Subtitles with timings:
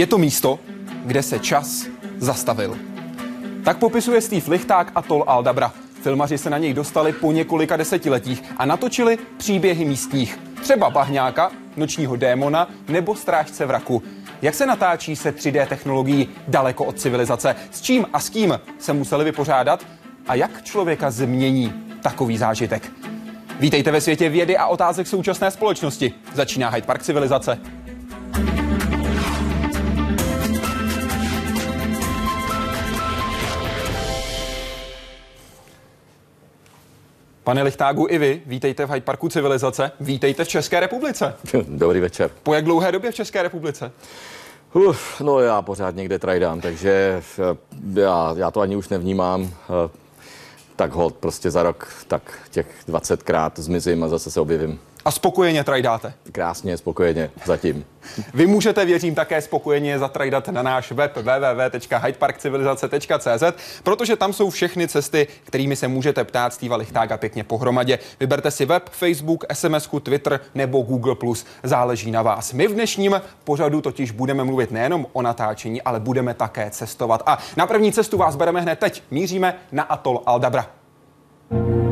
[0.00, 0.58] Je to místo,
[1.04, 1.86] kde se čas
[2.18, 2.76] zastavil.
[3.64, 5.72] Tak popisuje Steve Lichták a Tol Aldabra.
[6.02, 10.38] Filmaři se na něj dostali po několika desetiletích a natočili příběhy místních.
[10.62, 14.02] Třeba bahňáka, nočního démona nebo strážce vraku.
[14.42, 17.56] Jak se natáčí se 3D technologií daleko od civilizace?
[17.70, 19.86] S čím a s kým se museli vypořádat?
[20.28, 21.72] A jak člověka změní
[22.02, 22.92] takový zážitek?
[23.60, 26.14] Vítejte ve světě vědy a otázek současné společnosti.
[26.34, 27.58] Začíná Hyde Park civilizace.
[37.50, 41.34] Pane Lichtágu, i vy, vítejte v Hyde Parku civilizace, vítejte v České republice.
[41.68, 42.30] Dobrý večer.
[42.42, 43.92] Po jak dlouhé době v České republice?
[44.72, 49.42] Uf, no já pořád někde trajdám, takže eh, já, já to ani už nevnímám.
[49.44, 49.90] Eh,
[50.76, 54.80] tak hod, prostě za rok tak těch 20krát zmizím a zase se objevím.
[55.04, 56.12] A spokojeně trajdáte?
[56.32, 57.84] Krásně, spokojeně, zatím.
[58.34, 63.42] Vy můžete, věřím, také spokojeně zatrajdat na náš web www.hydeparkcivilizace.cz,
[63.82, 67.98] protože tam jsou všechny cesty, kterými se můžete ptát Steva Lichtága pěkně pohromadě.
[68.20, 71.16] Vyberte si web, Facebook, SMS, Twitter nebo Google+.
[71.62, 72.52] Záleží na vás.
[72.52, 77.22] My v dnešním pořadu totiž budeme mluvit nejenom o natáčení, ale budeme také cestovat.
[77.26, 79.02] A na první cestu vás bereme hned teď.
[79.10, 80.79] Míříme na atol Aldabra.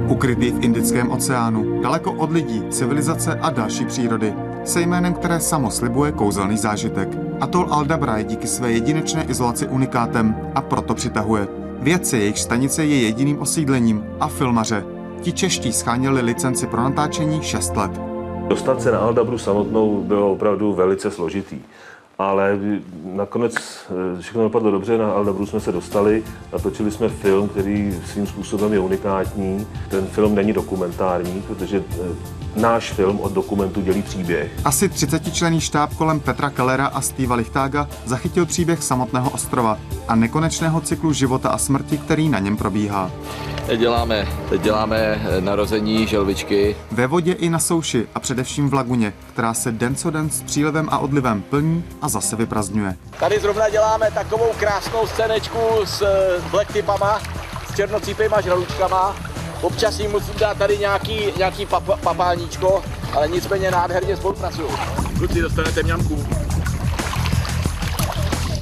[0.09, 5.71] Ukrytý v Indickém oceánu, daleko od lidí, civilizace a další přírody, se jménem, které samo
[5.71, 7.09] slibuje kouzelný zážitek.
[7.41, 11.49] Atol Aldabra je díky své jedinečné izolaci unikátem a proto přitahuje.
[11.81, 14.85] Vědci, jejich stanice je jediným osídlením a filmaře.
[15.21, 18.01] Ti čeští scháněli licenci pro natáčení 6 let.
[18.49, 21.61] Dostat se na Aldabru samotnou bylo opravdu velice složitý
[22.19, 22.59] ale
[23.05, 28.27] nakonec eh, všechno dopadlo dobře, na Aldabru jsme se dostali, natočili jsme film, který svým
[28.27, 29.67] způsobem je unikátní.
[29.91, 31.97] Ten film není dokumentární, protože eh,
[32.57, 34.53] náš film od dokumentu dělí příběh.
[34.65, 39.79] Asi 30 člený štáb kolem Petra Kellera a Steva Lichtága zachytil příběh samotného ostrova
[40.09, 43.11] a nekonečného cyklu života a smrti, který na něm probíhá.
[43.69, 46.77] Teď děláme, teď děláme eh, narození želvičky.
[46.91, 50.43] Ve vodě i na souši a především v laguně, která se den co den s
[50.43, 52.97] přílevem a odlivem plní a zase vyprazňuje.
[53.21, 56.03] Tady zrovna děláme takovou krásnou scénečku s
[56.51, 57.21] blacktipama,
[57.73, 59.17] s černocípejma žralučkama.
[59.63, 62.83] Občas jim musím dát tady nějaký, nějaký pap, papáníčko,
[63.15, 64.69] ale nicméně nádherně spolupracují.
[65.19, 66.27] Kluci, dostanete mňamku.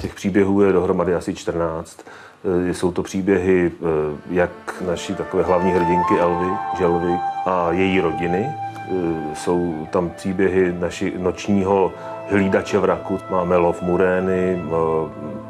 [0.00, 1.98] Těch příběhů je dohromady asi 14.
[2.44, 3.86] Eh, jsou to příběhy eh,
[4.30, 4.50] jak
[4.86, 7.12] naší takové hlavní hrdinky Elvy, Želvy
[7.46, 8.46] a její rodiny.
[8.48, 11.92] Eh, jsou tam příběhy naši nočního
[12.30, 13.18] hlídače vraku.
[13.30, 14.62] Máme lov murény,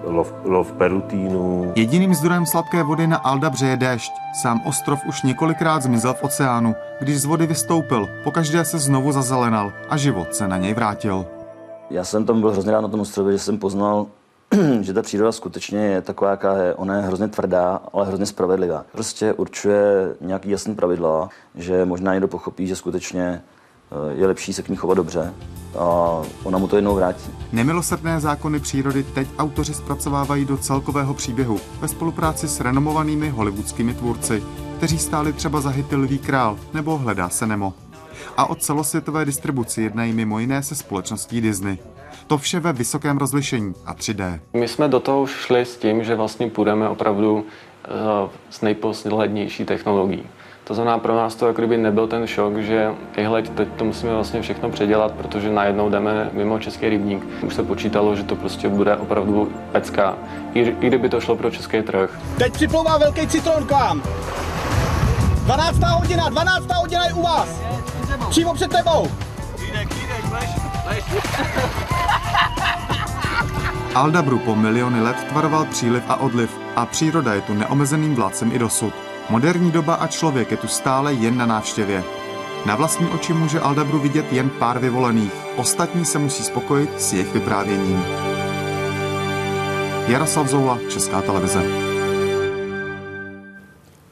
[0.06, 1.72] lov, lov perutínů.
[1.76, 4.12] Jediným zdrojem sladké vody na Aldabře je déšť.
[4.42, 6.74] Sám ostrov už několikrát zmizel v oceánu.
[7.00, 11.26] Když z vody vystoupil, pokaždé se znovu zazelenal a život se na něj vrátil.
[11.90, 14.06] Já jsem tam byl hrozně rád na tom ostrově, že jsem poznal
[14.80, 16.74] že ta příroda skutečně je taková, jaká je.
[16.74, 18.84] Ona je hrozně tvrdá, ale hrozně spravedlivá.
[18.92, 23.42] Prostě určuje nějaký jasný pravidla, že možná někdo pochopí, že skutečně
[24.14, 25.34] je lepší se k ní chovat dobře
[25.78, 27.30] a ona mu to jednou vrátí.
[27.52, 34.42] Nemilosrdné zákony přírody teď autoři zpracovávají do celkového příběhu ve spolupráci s renomovanými hollywoodskými tvůrci,
[34.76, 37.74] kteří stáli třeba za hity Lví král nebo Hledá se Nemo.
[38.36, 41.78] A o celosvětové distribuci jednají mimo jiné se společností Disney.
[42.26, 44.40] To vše ve vysokém rozlišení a 3D.
[44.52, 47.44] My jsme do toho šli s tím, že vlastně půjdeme opravdu uh,
[48.50, 50.26] s nejposlednější technologií.
[50.66, 54.14] To znamená, pro nás to jako kdyby nebyl ten šok, že tyhle, teď to musíme
[54.14, 57.26] vlastně všechno předělat, protože najednou jdeme mimo český rybník.
[57.42, 60.14] Už se počítalo, že to prostě bude opravdu pecka,
[60.54, 62.18] i, i kdyby to šlo pro český trh.
[62.38, 64.02] Teď připlouvá velký citron k vám.
[65.44, 65.78] 12.
[65.82, 66.72] hodina, 12.
[66.72, 67.60] hodina je u vás.
[68.30, 69.08] Přímo před tebou.
[70.32, 70.50] Lež,
[70.86, 71.04] lež.
[73.94, 78.58] Aldabru po miliony let tvaroval příliv a odliv a příroda je tu neomezeným vládcem i
[78.58, 79.05] dosud.
[79.30, 82.04] Moderní doba a člověk je tu stále jen na návštěvě.
[82.66, 85.32] Na vlastní oči může Aldabru vidět jen pár vyvolených.
[85.56, 88.04] Ostatní se musí spokojit s jejich vyprávěním.
[90.06, 91.62] Jaroslav Zoula, Česká televize.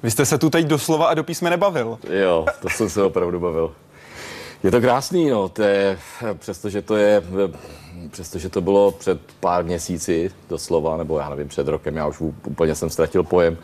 [0.03, 1.99] Vy jste se tu teď doslova a do písmene bavil.
[2.11, 3.73] Jo, to jsem se opravdu bavil.
[4.63, 5.99] Je to krásný, no, to je,
[6.39, 7.23] přestože to je,
[8.11, 12.75] přestože to bylo před pár měsíci doslova, nebo já nevím, před rokem, já už úplně
[12.75, 13.57] jsem ztratil pojem,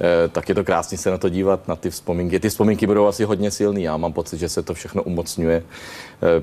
[0.00, 2.40] eh, tak je to krásný se na to dívat, na ty vzpomínky.
[2.40, 5.62] Ty vzpomínky budou asi hodně silný, já mám pocit, že se to všechno umocňuje
[6.22, 6.42] eh,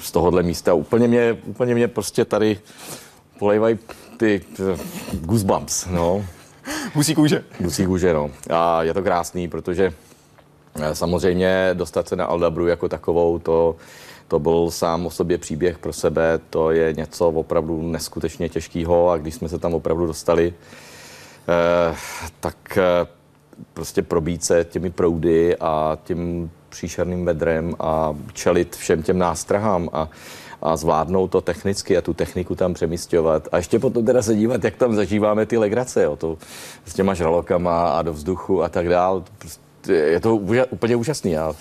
[0.00, 0.74] z tohohle místa.
[0.74, 2.58] Úplně mě, úplně mě prostě tady
[3.38, 3.78] polejvají
[4.16, 4.78] ty eh,
[5.12, 6.24] goosebumps, no.
[6.94, 7.44] Musí kůže.
[7.60, 8.30] Musí kůže, no.
[8.50, 9.92] A je to krásný, protože
[10.92, 13.76] samozřejmě dostat se na Aldabru jako takovou, to
[14.28, 19.16] to byl sám o sobě příběh pro sebe, to je něco opravdu neskutečně těžkého a
[19.16, 20.54] když jsme se tam opravdu dostali,
[21.48, 21.96] eh,
[22.40, 23.06] tak eh,
[23.74, 30.08] prostě probít se těmi proudy a tím příšerným vedrem a čelit všem těm nástrahám a,
[30.62, 33.48] a zvládnout to technicky a tu techniku tam přemístěvat.
[33.52, 36.38] A ještě potom teda se dívat, jak tam zažíváme ty legrace, jo, to
[36.84, 39.24] s těma žralokama a do vzduchu a tak dál.
[39.38, 40.36] Prostě je to
[40.70, 41.30] úplně úžasný.
[41.30, 41.54] Já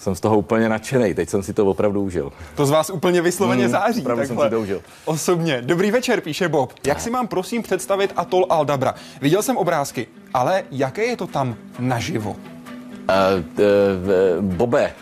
[0.00, 1.14] jsem z toho úplně nadšený.
[1.14, 2.32] Teď jsem si to opravdu užil.
[2.56, 4.00] To z vás úplně vysloveně mm, září.
[4.00, 4.82] Opravdu jsem si to užil.
[5.04, 5.62] Osobně.
[5.62, 6.72] Dobrý večer, píše Bob.
[6.86, 8.94] Jak si mám prosím představit Atol Aldabra?
[9.20, 12.30] Viděl jsem obrázky, ale jaké je to tam naživo?
[12.30, 12.36] Uh,
[14.38, 14.92] uh, Bobe,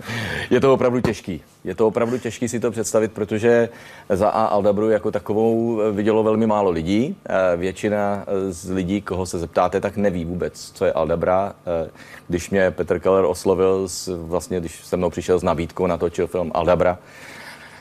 [0.50, 1.42] je to opravdu těžký.
[1.68, 3.68] Je to opravdu těžký si to představit, protože
[4.08, 7.16] za A Aldabru jako takovou vidělo velmi málo lidí.
[7.56, 11.52] Většina z lidí, koho se zeptáte, tak neví vůbec, co je Aldabra.
[12.28, 16.98] Když mě Petr Keller oslovil, vlastně když se mnou přišel s nabídkou, natočil film Aldabra,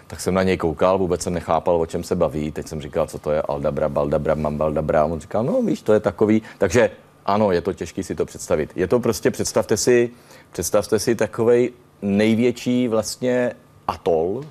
[0.07, 2.51] tak jsem na něj koukal, vůbec jsem nechápal, o čem se baví.
[2.51, 5.05] Teď jsem říkal, co to je Aldabra, Baldabra, Mambaldabra.
[5.05, 6.41] On říkal, no víš, to je takový.
[6.57, 6.89] Takže
[7.25, 8.71] ano, je to těžké si to představit.
[8.75, 10.09] Je to prostě, představte si,
[10.51, 11.69] představte si takový
[12.01, 13.53] největší vlastně
[13.87, 14.43] atol.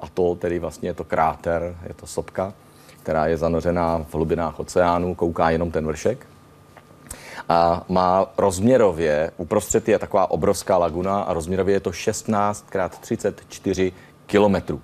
[0.00, 2.52] Atol, tedy vlastně je to kráter, je to sopka,
[3.02, 6.26] která je zanořená v hlubinách oceánu, kouká jenom ten vršek.
[7.48, 13.92] A má rozměrově, uprostřed je taková obrovská laguna a rozměrově je to 16 x 34
[14.26, 14.80] kilometrů.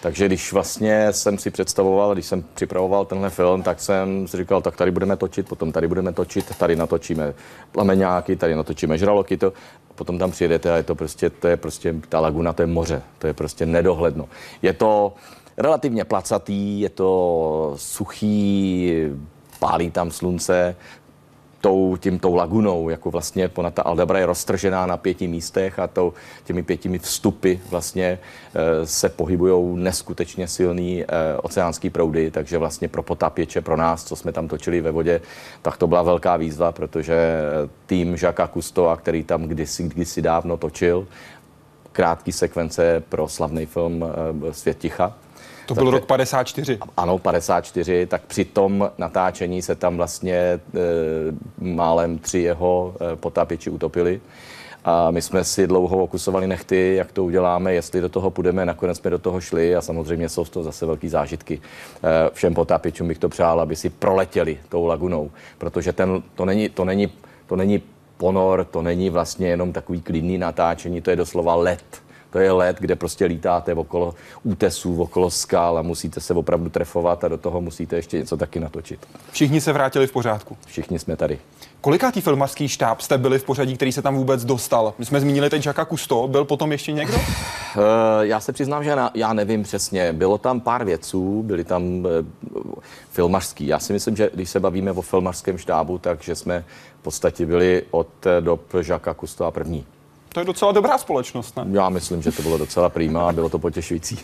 [0.00, 4.62] Takže když vlastně jsem si představoval, když jsem připravoval tenhle film, tak jsem si říkal,
[4.62, 7.34] tak tady budeme točit, potom tady budeme točit, tady natočíme
[7.72, 9.52] plameňáky, tady natočíme žraloky, to,
[9.94, 13.02] potom tam přijedete a je to prostě, to je prostě, ta laguna, to je moře,
[13.18, 14.28] to je prostě nedohledno.
[14.62, 15.14] Je to
[15.56, 18.92] relativně placatý, je to suchý,
[19.58, 20.76] pálí tam slunce,
[21.60, 25.86] tou, tím, tou lagunou, jako vlastně ona ta Aldabra je roztržená na pěti místech a
[25.86, 26.14] to,
[26.44, 28.18] těmi pětimi vstupy vlastně
[28.54, 31.06] e, se pohybují neskutečně silný e,
[31.42, 35.20] oceánský proudy, takže vlastně pro potápěče, pro nás, co jsme tam točili ve vodě,
[35.62, 37.40] tak to byla velká výzva, protože
[37.86, 41.06] tým Žaka Kustoa, který tam kdysi, kdysi dávno točil,
[41.92, 44.04] krátký sekvence pro slavný film
[44.50, 45.14] Svět ticha,
[45.66, 46.78] to byl rok 54.
[46.96, 50.60] Ano, 54, tak při tom natáčení se tam vlastně e,
[51.58, 54.20] málem tři jeho e, potápěči utopili.
[54.84, 58.66] A my jsme si dlouho okusovali nechty, jak to uděláme, jestli do toho půjdeme.
[58.66, 61.60] Nakonec jsme do toho šli a samozřejmě jsou to zase velký zážitky.
[62.04, 66.68] E, všem potápěčům bych to přál, aby si proletěli tou lagunou, protože ten, to, není,
[66.68, 67.12] to, není,
[67.46, 67.82] to není
[68.16, 72.05] ponor, to není vlastně jenom takový klidný natáčení, to je doslova let
[72.36, 77.24] to je let, kde prostě lítáte okolo útesů, okolo skal a musíte se opravdu trefovat
[77.24, 79.06] a do toho musíte ještě něco taky natočit.
[79.32, 80.56] Všichni se vrátili v pořádku.
[80.66, 81.38] Všichni jsme tady.
[81.80, 84.94] Kolikátý filmařský štáb jste byli v pořadí, který se tam vůbec dostal?
[84.98, 87.18] My jsme zmínili teď Jacka Kusto, byl potom ještě někdo?
[87.18, 87.80] Eh,
[88.20, 90.12] já se přiznám, že já nevím přesně.
[90.12, 92.24] Bylo tam pár věců, byli tam eh,
[93.10, 93.66] filmařský.
[93.66, 96.64] Já si myslím, že když se bavíme o filmařském štábu, takže jsme
[97.00, 98.08] v podstatě byli od
[98.40, 99.86] dob Jacka Kusto a první.
[100.36, 101.64] To je docela dobrá společnost, ne?
[101.72, 104.18] Já myslím, že to bylo docela prýma a bylo to potěšující.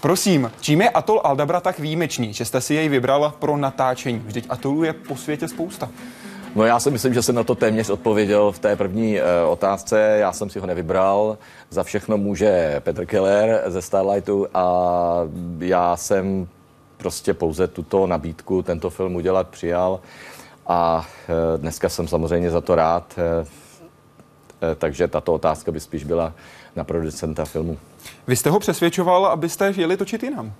[0.00, 4.18] Prosím, čím je Atol Aldabra tak výjimečný, že jste si jej vybral pro natáčení?
[4.26, 5.88] Vždyť Atolů je po světě spousta.
[6.54, 10.16] No já si myslím, že jsem na to téměř odpověděl v té první e, otázce.
[10.20, 11.38] Já jsem si ho nevybral.
[11.70, 15.16] Za všechno může Petr Keller ze Starlightu a
[15.58, 16.48] já jsem
[16.96, 20.00] prostě pouze tuto nabídku, tento film udělat přijal.
[20.66, 23.18] A e, dneska jsem samozřejmě za to rád.
[23.18, 23.69] E,
[24.76, 26.32] takže tato otázka by spíš byla
[26.76, 27.78] na producenta filmu.
[28.26, 30.52] Vy jste ho přesvědčoval, abyste jeli točit jinam?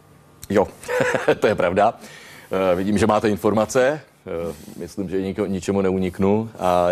[0.50, 0.69] Jo,
[1.40, 1.95] to je pravda.
[2.73, 4.00] Eh, vidím, že máte informace.
[4.26, 6.50] Eh, myslím, že ničemu neuniknu.
[6.59, 6.88] A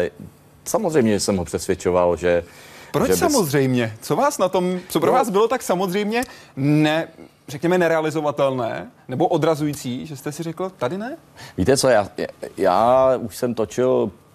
[0.65, 2.45] samozřejmě jsem ho přesvědčoval, že
[2.93, 3.19] proč že bys...
[3.19, 3.97] samozřejmě?
[4.01, 5.19] Co vás na tom, co pro no.
[5.19, 6.23] vás bylo tak samozřejmě
[6.57, 7.09] ne,
[7.49, 11.17] řekněme, nerealizovatelné nebo odrazující, že jste si řekl, tady ne?
[11.57, 12.09] Víte co, já,
[12.57, 14.28] já už jsem točil Eh,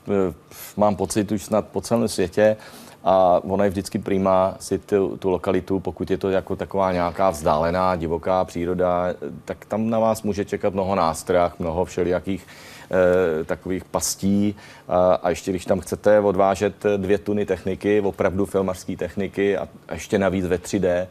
[0.77, 2.57] mám pocit už snad po celém světě
[3.03, 7.29] a ono je vždycky prima si tu, tu lokalitu, pokud je to jako taková nějaká
[7.29, 9.07] vzdálená, divoká příroda,
[9.45, 12.48] tak tam na vás může čekat mnoho nástrah, mnoho všelijakých
[12.91, 14.55] eh, takových pastí
[14.88, 19.93] a, a ještě když tam chcete odvážet dvě tuny techniky, opravdu filmařské techniky a, a
[19.93, 21.07] ještě navíc ve 3D,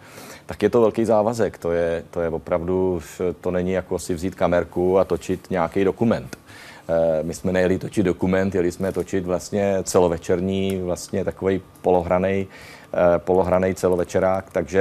[0.47, 1.59] tak je to velký závazek.
[1.59, 3.01] To je, to je opravdu,
[3.41, 6.37] to není jako si vzít kamerku a točit nějaký dokument.
[6.89, 12.47] Eh, my jsme nejeli točit dokument, jeli jsme točit vlastně celovečerní, vlastně takový polohraný,
[12.95, 14.81] eh, polohraný celovečerák, takže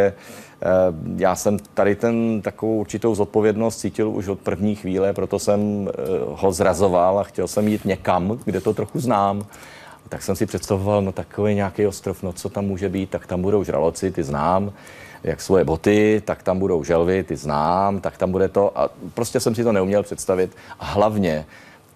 [0.61, 0.67] eh,
[1.17, 5.89] já jsem tady ten takovou určitou zodpovědnost cítil už od první chvíle, proto jsem
[6.27, 9.45] ho zrazoval a chtěl jsem jít někam, kde to trochu znám.
[10.09, 13.41] Tak jsem si představoval, no takový nějaký ostrov, no co tam může být, tak tam
[13.41, 14.71] budou žraloci, ty znám.
[15.23, 18.79] jak svoje boty, tak tam budou želvy, ty znám, tak tam bude to.
[18.79, 20.55] A prostě jsem si to neuměl představit.
[20.79, 21.45] A hlavně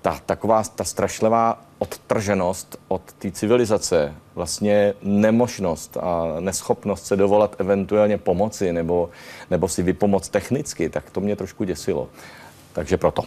[0.06, 8.18] ta taková ta strašlivá odtrženost od té civilizace, vlastně nemožnost a neschopnost se dovolat eventuálně
[8.18, 9.10] pomoci nebo,
[9.52, 12.10] nebo si vypomoct technicky, tak to mě trošku děsilo.
[12.74, 13.24] Takže proto.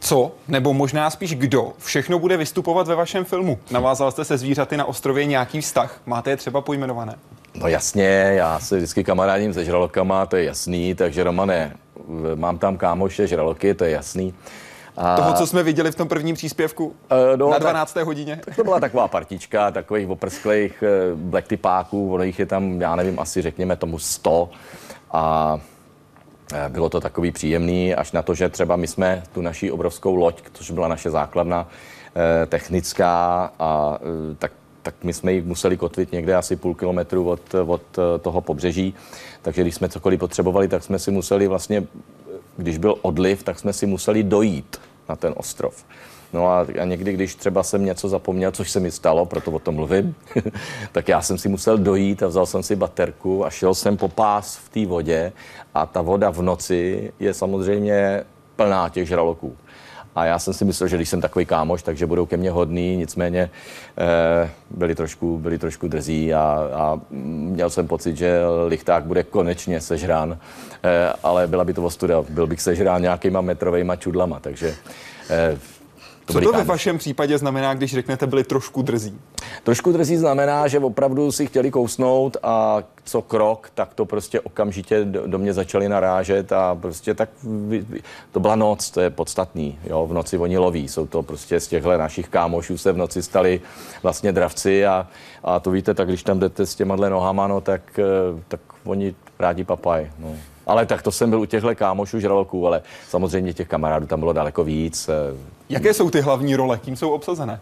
[0.00, 3.58] Co, nebo možná spíš kdo, všechno bude vystupovat ve vašem filmu?
[3.70, 6.00] Navázal jste se zvířaty na ostrově nějaký vztah?
[6.06, 7.14] Máte je třeba pojmenované?
[7.54, 11.76] No jasně, já se vždycky kamarádím se žralokama, to je jasný, takže Romane,
[12.34, 14.34] mám tam kámoše žraloky, to je jasný.
[15.00, 15.16] A...
[15.16, 16.92] Toho, co jsme viděli v tom prvním příspěvku uh,
[17.36, 17.92] no, na 12.
[17.92, 18.40] Tak, hodině?
[18.44, 22.96] Tak to byla taková partička takových oprsklých uh, black typáků, ono jich je tam, já
[22.96, 24.50] nevím, asi řekněme tomu 100.
[25.12, 25.58] A
[26.54, 30.14] eh, bylo to takový příjemný, až na to, že třeba my jsme tu naší obrovskou
[30.14, 31.68] loď, což byla naše základna
[32.48, 33.98] technická, a
[34.38, 34.52] tak
[34.82, 37.82] tak my jsme ji museli kotvit někde asi půl kilometru od, od
[38.20, 38.94] toho pobřeží.
[39.42, 41.84] Takže když jsme cokoliv potřebovali, tak jsme si museli vlastně,
[42.56, 44.80] když byl odliv, tak jsme si museli dojít
[45.10, 45.84] na ten ostrov.
[46.32, 49.58] No a, a někdy, když třeba jsem něco zapomněl, což se mi stalo, proto o
[49.58, 50.14] tom mluvím,
[50.92, 54.08] tak já jsem si musel dojít a vzal jsem si baterku a šel jsem po
[54.08, 55.32] pás v té vodě
[55.74, 58.24] a ta voda v noci je samozřejmě
[58.56, 59.56] plná těch žraloků.
[60.14, 62.96] A já jsem si myslel, že když jsem takový kámoš, takže budou ke mně hodný,
[62.96, 63.50] nicméně
[63.98, 69.80] eh, byli, trošku, byli trošku drzí a, a měl jsem pocit, že lichták bude konečně
[69.80, 70.38] sežrán,
[70.82, 74.74] eh, ale byla by to ostuda, byl bych sežrán nějakýma metrovejma čudlama, takže
[75.30, 75.58] eh,
[76.32, 79.18] Co to ve vašem případě znamená, když řeknete byli trošku drzí?
[79.64, 85.04] Trošku drzí znamená, že opravdu si chtěli kousnout a co krok, tak to prostě okamžitě
[85.04, 87.28] do, do mě začali narážet a prostě tak
[88.32, 89.78] to byla noc, to je podstatný.
[89.84, 90.06] Jo?
[90.06, 93.60] V noci oni loví, jsou to prostě z těchhle našich kámošů se v noci stali
[94.02, 95.08] vlastně dravci a,
[95.44, 99.14] a to víte, tak když tam jdete s těma nohama, no, tak, eh, tak oni
[99.38, 100.10] rádi papaj.
[100.18, 100.36] No.
[100.70, 104.32] Ale tak to jsem byl u těchto kámošů žraloků, ale samozřejmě těch kamarádů tam bylo
[104.32, 105.08] daleko víc.
[105.08, 105.36] Eh.
[105.68, 106.78] Jaké jsou ty hlavní role?
[106.78, 107.60] Kým jsou obsazené?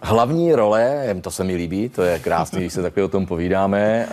[0.00, 4.06] Hlavní role, to se mi líbí, to je krásný, když se takhle o tom povídáme.
[4.06, 4.12] Eh,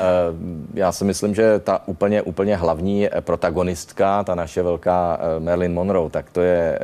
[0.74, 6.10] já si myslím, že ta úplně, úplně hlavní protagonistka, ta naše velká eh, Marilyn Monroe,
[6.10, 6.80] tak to je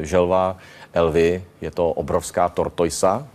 [0.00, 0.56] želva
[0.94, 3.26] Elvy, je to obrovská tortoisa.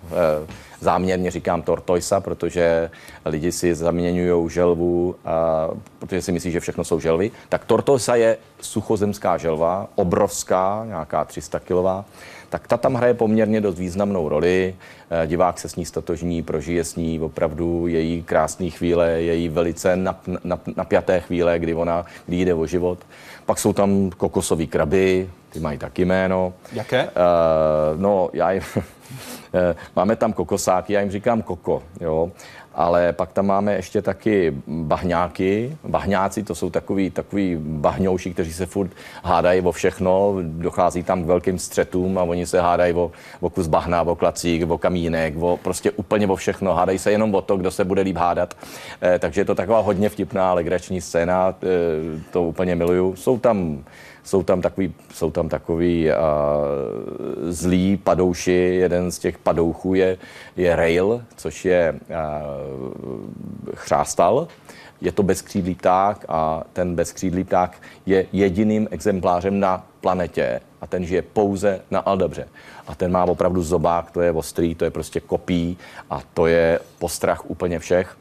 [0.80, 2.92] Záměrně říkám tortoisa, protože
[3.26, 7.32] lidi si zaměňují želvu, a, protože si myslí, že všechno jsou želvy.
[7.50, 12.06] Tak tortoisa je suchozemská želva, obrovská, nějaká 300 kilová.
[12.50, 14.76] Tak ta tam hraje poměrně dost významnou roli.
[15.10, 19.96] Eh, divák se s ní statožní, prožije s ní opravdu její krásné chvíle, její velice
[19.96, 23.00] nap, nap, napjaté chvíle, kdy ona kdy jde o život.
[23.46, 26.54] Pak jsou tam kokosové kraby, ty mají taky jméno.
[26.74, 27.04] Jaké?
[27.04, 27.10] Uh,
[28.02, 28.64] no, já jim,
[29.54, 32.32] Eh, máme tam kokosáky, já jim říkám koko, jo.
[32.76, 35.78] Ale pak tam máme ještě taky bahňáky.
[35.84, 38.92] Bahňáci to jsou takový, takový bahňouši, kteří se furt
[39.24, 43.68] hádají o všechno, dochází tam k velkým střetům a oni se hádají o, o kus
[43.68, 46.74] bahna, o klacík, o kamínek, o, prostě úplně o všechno.
[46.74, 48.54] Hádají se jenom o to, kdo se bude líp hádat.
[49.02, 53.16] E, takže je to taková hodně vtipná, legrační scéna, e, to úplně miluju.
[53.16, 53.84] Jsou tam
[54.28, 56.14] jsou tam takový, jsou tam takový uh,
[57.50, 58.52] zlí padouši.
[58.52, 60.18] Jeden z těch padouchů je,
[60.58, 62.16] je Rail, což je uh,
[63.76, 64.48] chřástal.
[65.02, 71.06] Je to bezkřídlý pták a ten bezkřídlý pták je jediným exemplářem na planetě a ten
[71.06, 72.48] žije pouze na Aldabře.
[72.88, 75.78] A ten má opravdu zobák, to je ostrý, to je prostě kopí
[76.10, 78.18] a to je postrach úplně všech.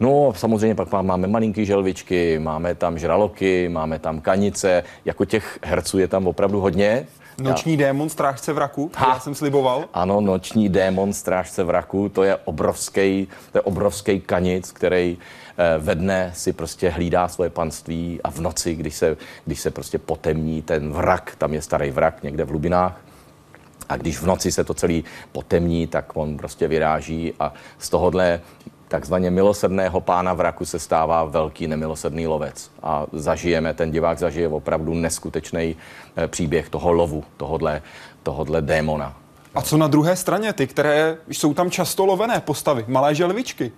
[0.00, 5.98] No, samozřejmě pak máme malinké želvičky, máme tam žraloky, máme tam kanice, jako těch herců
[5.98, 7.06] je tam opravdu hodně.
[7.40, 7.78] Noční já.
[7.78, 9.08] démon strážce vraku, ha.
[9.08, 9.84] já jsem sliboval.
[9.94, 15.18] Ano, noční démon strážce vraku, to je obrovský, to je obrovský kanic, který
[15.58, 19.70] eh, ve dne si prostě hlídá svoje panství a v noci, když se, když se
[19.70, 23.00] prostě potemní ten vrak, tam je starý vrak někde v hlubinách,
[23.88, 28.40] a když v noci se to celý potemní, tak on prostě vyráží a z tohohle
[28.88, 32.70] takzvaně milosrdného pána vraku se stává velký nemilosrdný lovec.
[32.82, 35.76] A zažijeme, ten divák zažije opravdu neskutečný
[36.16, 37.82] eh, příběh toho lovu, tohodle,
[38.22, 39.16] tohodle démona.
[39.54, 43.72] A co na druhé straně, ty, které jsou tam často lovené postavy, malé želvičky?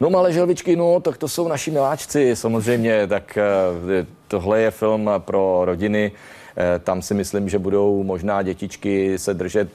[0.00, 5.10] No malé želvičky, no, tak to jsou naši miláčci samozřejmě, tak eh, tohle je film
[5.18, 6.12] pro rodiny,
[6.56, 9.68] eh, tam si myslím, že budou možná dětičky se držet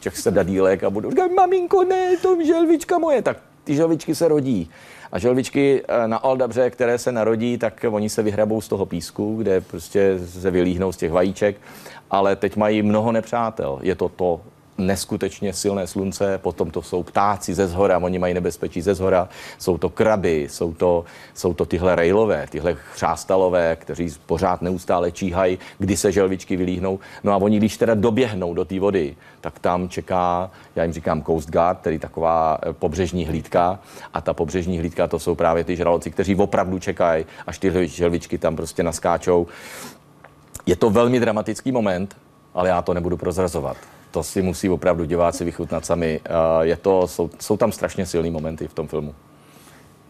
[0.00, 3.36] těch sedadílek a budou říkat, maminko, ne, to želvička moje, tak
[3.70, 4.70] ty želvičky se rodí.
[5.12, 9.36] A želvičky eh, na Aldabře, které se narodí, tak oni se vyhrabou z toho písku,
[9.36, 11.56] kde prostě se vylíhnou z těch vajíček,
[12.10, 13.78] ale teď mají mnoho nepřátel.
[13.82, 14.40] Je to to
[14.86, 19.78] neskutečně silné slunce, potom to jsou ptáci ze zhora, oni mají nebezpečí ze zhora, jsou
[19.78, 25.96] to kraby, jsou to, jsou to tyhle rejlové, tyhle chřástalové, kteří pořád neustále číhají, kdy
[25.96, 26.98] se želvičky vylíhnou.
[27.24, 31.22] No a oni, když teda doběhnou do té vody, tak tam čeká, já jim říkám
[31.22, 33.78] Coast Guard, tedy taková eh, pobřežní hlídka.
[34.14, 38.38] A ta pobřežní hlídka to jsou právě ty žraloci, kteří opravdu čekají, až ty želvičky
[38.38, 39.46] tam prostě naskáčou.
[40.66, 42.16] Je to velmi dramatický moment,
[42.54, 43.76] ale já to nebudu prozrazovat.
[44.10, 46.20] To si musí opravdu diváci vychutnat sami.
[46.60, 49.14] Je to, jsou, jsou tam strašně silný momenty v tom filmu.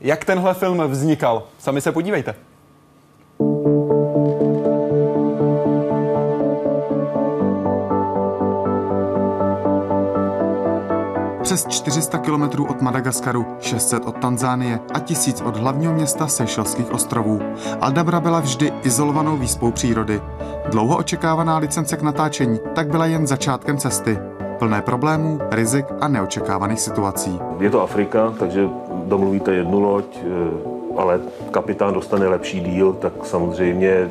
[0.01, 1.43] Jak tenhle film vznikal?
[1.59, 2.35] Sami se podívejte.
[11.61, 17.41] Přes 400 kilometrů od Madagaskaru, 600 od Tanzánie a 1000 od hlavního města Seychelských ostrovů.
[17.81, 20.21] Aldabra byla vždy izolovanou výspou přírody.
[20.71, 24.19] Dlouho očekávaná licence k natáčení tak byla jen začátkem cesty.
[24.59, 27.41] Plné problémů, rizik a neočekávaných situací.
[27.59, 28.69] Je to Afrika, takže
[29.05, 30.29] domluvíte jednu loď, eh,
[30.97, 34.11] ale kapitán dostane lepší díl, tak samozřejmě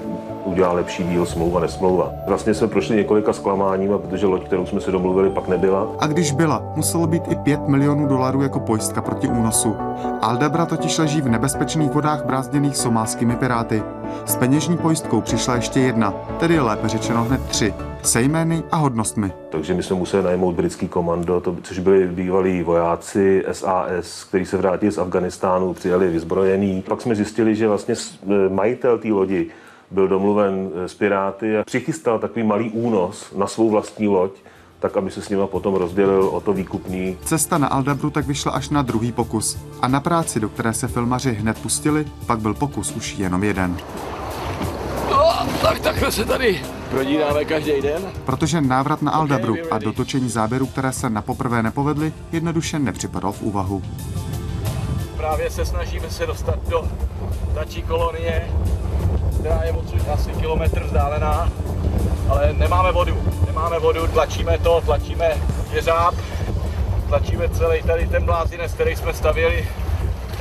[0.49, 2.11] udělá lepší díl smlouva, nesmlouva.
[2.27, 5.87] Vlastně jsme prošli několika zklamáníma, protože loď, kterou jsme si domluvili, pak nebyla.
[5.99, 9.75] A když byla, muselo být i 5 milionů dolarů jako pojistka proti únosu.
[10.21, 13.83] Aldabra totiž leží v nebezpečných vodách brázděných somálskými piráty.
[14.25, 19.31] S peněžní pojistkou přišla ještě jedna, tedy lépe řečeno hned tři, se jmény a hodnostmi.
[19.49, 24.57] Takže my jsme museli najmout britský komando, to, což byli bývalí vojáci SAS, kteří se
[24.57, 26.81] vrátili z Afganistánu, přijeli vyzbrojení.
[26.81, 29.47] Pak jsme zjistili, že vlastně e, majitel té lodi
[29.91, 34.31] byl domluven s Piráty a přichystal takový malý únos na svou vlastní loď,
[34.79, 37.17] tak aby se s nima potom rozdělil o to výkupní.
[37.25, 39.57] Cesta na Aldabru tak vyšla až na druhý pokus.
[39.81, 43.77] A na práci, do které se filmaři hned pustili, pak byl pokus už jenom jeden.
[45.09, 48.01] No, tak takhle se tady prodíráme každý den.
[48.25, 53.41] Protože návrat na Aldabru a dotočení záběrů, které se na poprvé nepovedly, jednoduše nepřipadal v
[53.41, 53.83] úvahu.
[55.17, 56.87] Právě se snažíme se dostat do
[57.53, 58.51] tačí kolonie,
[59.39, 61.49] která je odsud asi kilometr vzdálená,
[62.29, 63.17] ale nemáme vodu.
[63.47, 65.37] Nemáme vodu, tlačíme to, tlačíme
[65.71, 66.15] jeřáb,
[67.07, 69.67] tlačíme celý tady ten blázinec, který jsme stavěli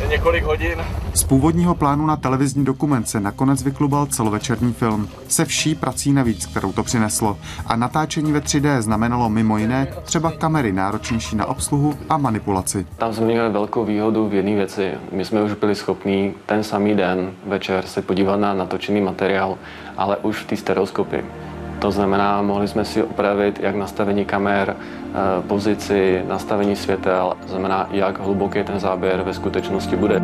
[0.09, 0.85] několik hodin.
[1.19, 5.09] Z původního plánu na televizní dokument se nakonec vyklubal celovečerní film.
[5.29, 7.39] Se vší prací navíc, kterou to přineslo.
[7.67, 12.87] A natáčení ve 3D znamenalo mimo jiné třeba kamery náročnější na obsluhu a manipulaci.
[12.97, 14.91] Tam jsme měli velkou výhodu v jedné věci.
[15.13, 19.59] My jsme už byli schopní ten samý den večer se podívat na natočený materiál,
[19.97, 21.25] ale už v té stereoskopii.
[21.79, 28.21] To znamená, mohli jsme si opravit jak nastavení kamer, eh, pozici, nastavení světel, znamená, jak
[28.21, 30.23] hluboký ten záběr ve skutečnosti bude.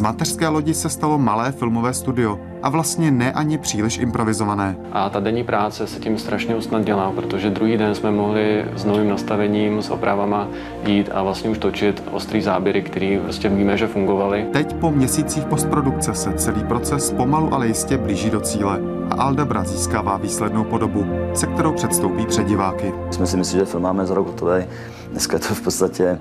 [0.00, 4.76] Z mateřské lodi se stalo malé filmové studio a vlastně ne ani příliš improvizované.
[4.92, 9.08] A ta denní práce se tím strašně usnadnila, protože druhý den jsme mohli s novým
[9.08, 10.48] nastavením, s opravama
[10.86, 14.46] jít a vlastně už točit ostrý záběry, které prostě víme, že fungovaly.
[14.52, 19.64] Teď po měsících postprodukce se celý proces pomalu ale jistě blíží do cíle a Aldabra
[19.64, 22.92] získává výslednou podobu, se kterou předstoupí před diváky.
[23.10, 24.64] Jsme si mysleli, že film máme za rok hotový.
[25.10, 26.18] Dneska je to v podstatě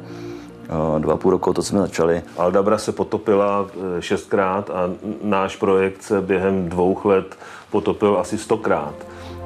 [0.99, 2.21] dva a půl roku, to jsme začali.
[2.37, 4.89] Aldabra se potopila eh, šestkrát a
[5.23, 7.37] náš projekt se během dvou let
[7.71, 8.93] potopil asi stokrát.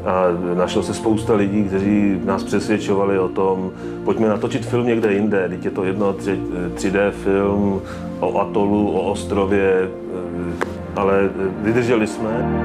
[0.05, 3.71] A našlo se spousta lidí, kteří nás přesvědčovali o tom,
[4.05, 7.81] pojďme natočit film někde jinde, teď je to jedno 3D film
[8.19, 11.29] o atolu, o ostrově, eh, ale
[11.61, 12.63] vydrželi jsme.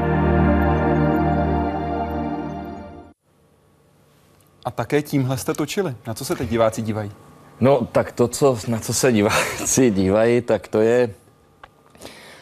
[4.64, 5.94] A také tímhle jste točili.
[6.06, 7.10] Na co se teď diváci dívají?
[7.60, 11.10] No, tak to, co, na co se diváci dívají, tak to je,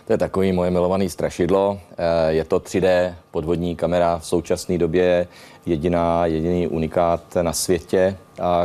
[0.07, 1.81] to je takový moje milovaný strašidlo.
[1.99, 5.29] Eh, je to 3D podvodní kamera v současné době,
[5.67, 8.17] jediná, jediný unikát na světě,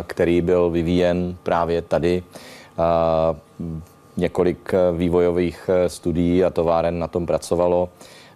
[0.08, 2.24] který byl vyvíjen právě tady.
[4.18, 7.90] Několik vývojových eh, studií a továren na tom pracovalo.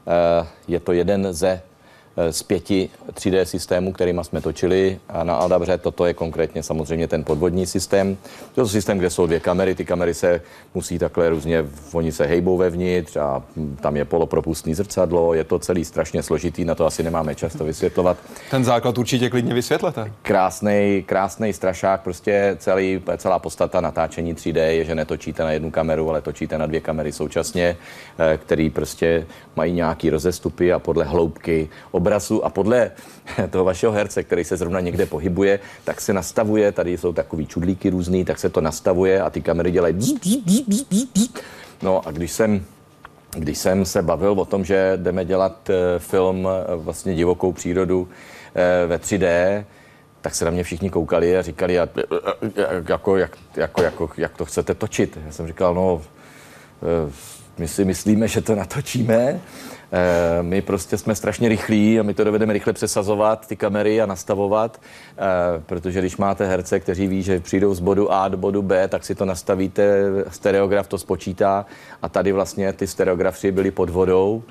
[0.07, 1.61] Eh, je to jeden ze
[2.31, 5.77] z pěti 3D systémů, kterými jsme točili a na Aldabře.
[5.77, 8.17] Toto je konkrétně samozřejmě ten podvodní systém.
[8.55, 9.75] To je systém, kde jsou dvě kamery.
[9.75, 10.41] Ty kamery se
[10.73, 13.43] musí takhle různě, oni se hejbou vevnitř a
[13.81, 15.33] tam je polopropustný zrcadlo.
[15.33, 18.17] Je to celý strašně složitý, na to asi nemáme často vysvětlovat.
[18.51, 20.11] Ten základ určitě klidně vysvětlete.
[20.21, 26.09] Krásný, krásný strašák, prostě celý, celá podstata natáčení 3D je, že netočíte na jednu kameru,
[26.09, 27.77] ale točíte na dvě kamery současně,
[28.19, 29.25] eh, který prostě
[29.55, 31.69] mají nějaký rozestupy a podle hloubky
[32.05, 32.91] obrazu a podle
[33.49, 37.89] toho vašeho herce, který se zrovna někde pohybuje, tak se nastavuje, tady jsou takový čudlíky
[37.89, 41.41] různý, tak se to nastavuje a ty kamery dělají bzz, bzz, bzz, bzz, bzz.
[41.81, 42.65] No a když jsem
[43.37, 48.07] když jsem se bavil o tom, že jdeme dělat eh, film eh, vlastně divokou přírodu
[48.55, 49.27] eh, ve 3D,
[50.21, 51.89] tak se na mě všichni koukali a říkali, a,
[52.89, 55.17] jako, jak, jako, jako, jak to chcete točit.
[55.25, 56.01] Já jsem říkal, no,
[57.57, 59.39] my si myslíme, že to natočíme,
[60.41, 64.81] my prostě jsme strašně rychlí a my to dovedeme rychle přesazovat, ty kamery a nastavovat,
[65.17, 65.21] eh,
[65.65, 69.03] protože když máte herce, kteří ví, že přijdou z bodu A do bodu B, tak
[69.05, 71.65] si to nastavíte, stereograf to spočítá
[72.01, 74.43] a tady vlastně ty stereografy byly pod vodou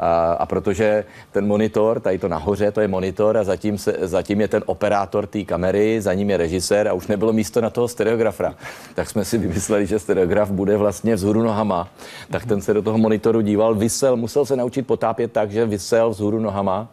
[0.00, 4.40] a, a protože ten monitor, tady to nahoře, to je monitor a zatím, se, zatím
[4.40, 7.88] je ten operátor té kamery, za ním je režisér a už nebylo místo na toho
[7.88, 8.54] stereografa.
[8.94, 11.88] Tak jsme si vymysleli, že stereograf bude vlastně vzhůru nohama.
[12.30, 16.10] Tak ten se do toho monitoru díval, vysel, musel se naučit potápět tak, že vysel
[16.10, 16.88] vzhůru nohama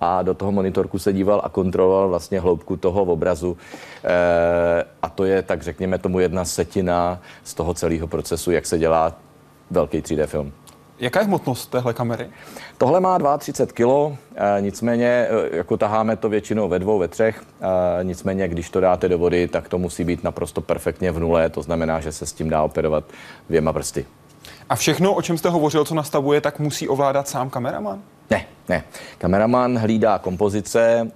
[0.00, 3.56] a do toho monitorku se díval a kontroloval vlastně hloubku toho obrazu.
[4.04, 8.78] E, a to je, tak řekněme tomu, jedna setina z toho celého procesu, jak se
[8.78, 9.12] dělá
[9.70, 10.52] velký 3D film.
[10.98, 12.28] Jaká je hmotnost téhle kamery?
[12.78, 17.42] Tohle má 32 kg, e, nicméně e, jako taháme to většinou ve dvou, ve třech,
[18.00, 21.50] e, nicméně když to dáte do vody, tak to musí být naprosto perfektně v nule,
[21.50, 23.04] to znamená, že se s tím dá operovat
[23.48, 24.06] dvěma prsty.
[24.68, 28.02] A všechno, o čem jste hovořil, co nastavuje, tak musí ovládat sám kameraman?
[28.30, 28.84] Ne, ne.
[29.18, 31.10] Kameraman hlídá kompozice,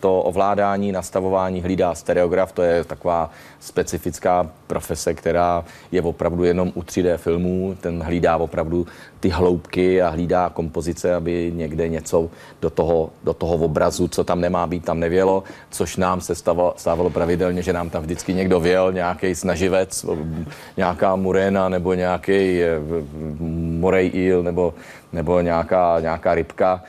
[0.00, 6.82] to ovládání, nastavování hlídá stereograf, to je taková specifická profese, která je opravdu jenom u
[6.82, 7.76] 3D filmů.
[7.80, 8.86] Ten hlídá opravdu
[9.20, 14.40] ty hloubky a hlídá kompozice, aby někde něco do toho, do toho obrazu, co tam
[14.40, 18.60] nemá být, tam nevělo, což nám se stávalo, stávalo pravidelně, že nám tam vždycky někdo
[18.60, 20.06] věl, nějaký snaživec,
[20.76, 22.78] nějaká murena nebo nějaký eh,
[23.80, 24.74] morej eel nebo,
[25.14, 26.82] nebo nějaká, nějaká rybka.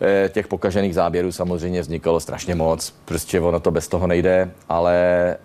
[0.00, 4.94] Eh, těch pokažených záběrů samozřejmě vznikalo strašně moc, prostě ono to bez toho nejde, ale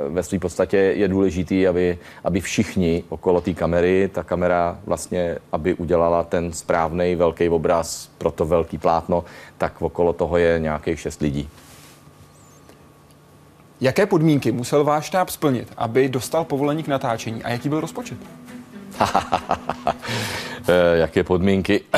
[0.10, 5.74] ve své podstatě je důležitý, aby, aby všichni okolo té kamery, ta kamera vlastně, aby
[5.74, 9.24] udělala ten správný velký obraz pro to velký plátno,
[9.58, 11.50] tak okolo toho je nějakých šest lidí.
[13.82, 18.18] Jaké podmínky musel váš štáb splnit, aby dostal povolení k natáčení a jaký byl rozpočet?
[20.70, 21.82] Eh, jaké podmínky?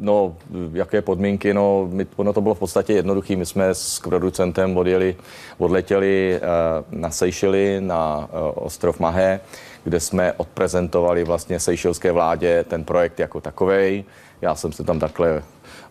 [0.00, 0.36] No,
[0.72, 1.54] jaké podmínky?
[1.54, 3.36] No, my, ono to bylo v podstatě jednoduché.
[3.36, 5.16] My jsme s producentem odjeli,
[5.58, 9.40] odletěli uh, na Seychely, na uh, ostrov Mahé,
[9.84, 14.04] kde jsme odprezentovali vlastně seychelské vládě ten projekt jako takovej.
[14.42, 15.42] Já jsem se tam takhle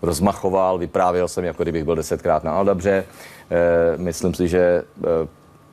[0.02, 3.04] rozmachoval, vyprávěl jsem, jako kdybych byl desetkrát na Aldabře.
[3.98, 4.84] Myslím si, že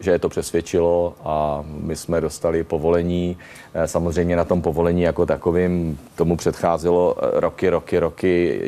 [0.01, 3.37] že je to přesvědčilo a my jsme dostali povolení.
[3.75, 8.61] Eh, samozřejmě na tom povolení jako takovým tomu předcházelo eh, roky, roky, roky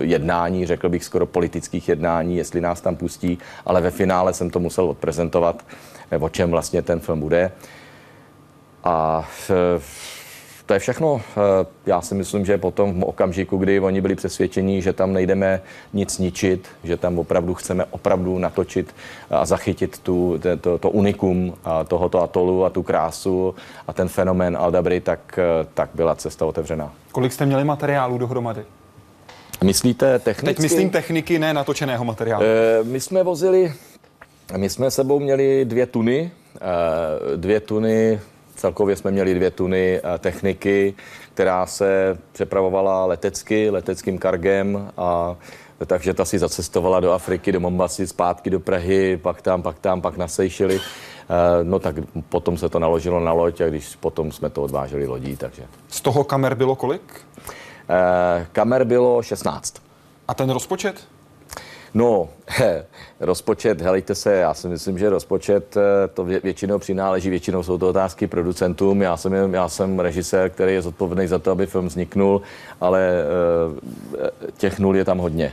[0.00, 4.60] jednání, řekl bych skoro politických jednání, jestli nás tam pustí, ale ve finále jsem to
[4.60, 5.64] musel odprezentovat,
[6.10, 7.52] eh, o čem vlastně ten film bude.
[8.84, 9.28] A
[10.68, 11.20] to je všechno.
[11.20, 15.60] Eh, já si myslím, že potom v okamžiku, kdy oni byli přesvědčení, že tam nejdeme
[15.92, 18.94] nic ničit, že tam opravdu chceme opravdu natočit
[19.30, 21.54] a zachytit tu, to, to unikum
[21.88, 23.54] tohoto atolu a tu krásu
[23.86, 26.92] a ten fenomén Aldabry, tak, eh, tak byla cesta otevřená.
[27.12, 28.64] Kolik jste měli materiálu dohromady?
[29.64, 30.54] Myslíte technicky?
[30.54, 32.44] Teď myslím techniky, ne natočeného materiálu.
[32.44, 33.72] E, my jsme vozili,
[34.56, 38.20] my jsme sebou měli dvě tuny, e, dvě tuny
[38.58, 40.94] Celkově jsme měli dvě tuny eh, techniky,
[41.34, 45.36] která se přepravovala letecky, leteckým kargem a
[45.86, 50.00] takže ta si zacestovala do Afriky, do Mombasy, zpátky do Prahy, pak tam, pak tam,
[50.00, 50.80] pak na Seychely.
[50.80, 51.94] Eh, no tak
[52.28, 55.62] potom se to naložilo na loď a když potom jsme to odváželi lodí, takže.
[55.88, 57.20] Z toho kamer bylo kolik?
[57.88, 59.74] Eh, kamer bylo 16.
[60.28, 61.06] A ten rozpočet?
[61.94, 62.86] No, he,
[63.20, 67.88] rozpočet, helejte se, já si myslím, že rozpočet eh, to většinou přináleží, většinou jsou to
[67.88, 69.02] otázky producentům.
[69.02, 72.42] Já jsem, já jsem režisér, který je zodpovědný za to, aby film vzniknul,
[72.80, 73.10] ale
[74.18, 75.52] eh, těch nul je tam hodně.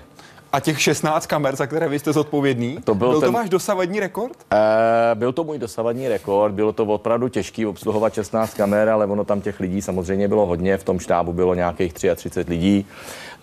[0.55, 3.27] A těch 16 kamer, za které vy jste zodpovědný, to byl, byl ten...
[3.29, 4.37] to váš dosavadní rekord?
[4.53, 9.23] E, byl to můj dosavadní rekord, bylo to opravdu těžké obsluhovat 16 kamer, ale ono
[9.23, 12.85] tam těch lidí samozřejmě bylo hodně, v tom štábu bylo nějakých 33 lidí,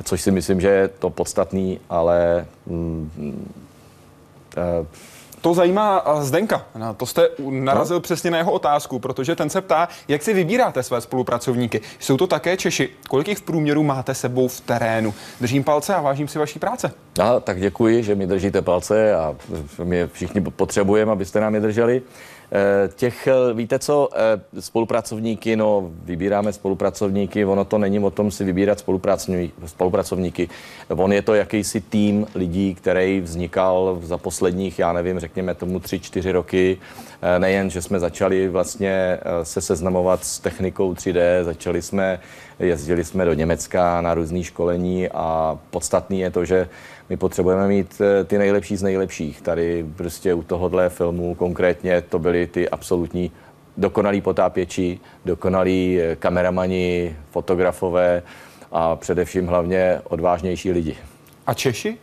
[0.04, 3.52] což si myslím, že je to podstatný, ale mm,
[4.56, 4.86] e,
[5.42, 6.66] to zajímá Zdenka.
[6.74, 8.00] Na to jste narazil no.
[8.00, 11.80] přesně na jeho otázku, protože ten se ptá, jak si vybíráte své spolupracovníky.
[11.98, 12.88] Jsou to také Češi.
[13.08, 15.14] Kolik jich v průměru máte sebou v terénu?
[15.40, 16.92] Držím palce a vážím si vaší práce.
[17.20, 19.36] A, tak děkuji, že mi držíte palce a
[19.84, 22.02] my všichni potřebujeme, abyste nám je drželi.
[22.54, 28.30] Eh, těch, eh, víte co, eh, spolupracovníky, no, vybíráme spolupracovníky, ono to není o tom
[28.30, 28.84] si vybírat
[29.66, 30.48] spolupracovníky.
[30.88, 36.00] On je to jakýsi tým lidí, který vznikal za posledních, já nevím, řekněme tomu tři,
[36.00, 36.78] čtyři roky.
[37.38, 42.20] Nejen, že jsme začali vlastně se seznamovat s technikou 3D, začali jsme
[42.58, 46.68] jezdili jsme do Německa na různé školení a podstatný je to, že
[47.08, 49.40] my potřebujeme mít eh, ty nejlepší z nejlepších.
[49.40, 53.32] Tady prostě u tohohle filmu konkrétně to byly ty absolutní
[53.76, 58.22] dokonalí potápěči, dokonalí eh, kameramani, fotografové
[58.72, 60.96] a především hlavně odvážnější lidi.
[61.46, 61.98] A Češi?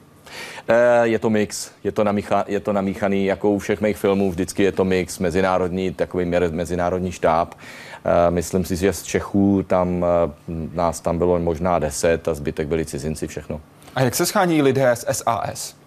[0.67, 4.31] Eh, je to mix, je to, namícha, je to namíchaný, jako u všech mých filmů,
[4.31, 7.53] vždycky je to mix, mezinárodní, takový mezinárodní štáb.
[8.29, 10.05] Myslím si, že z Čechů tam
[10.73, 13.61] nás tam bylo možná deset a zbytek byli cizinci všechno.
[13.95, 15.78] A jak se schání lidé z SAS?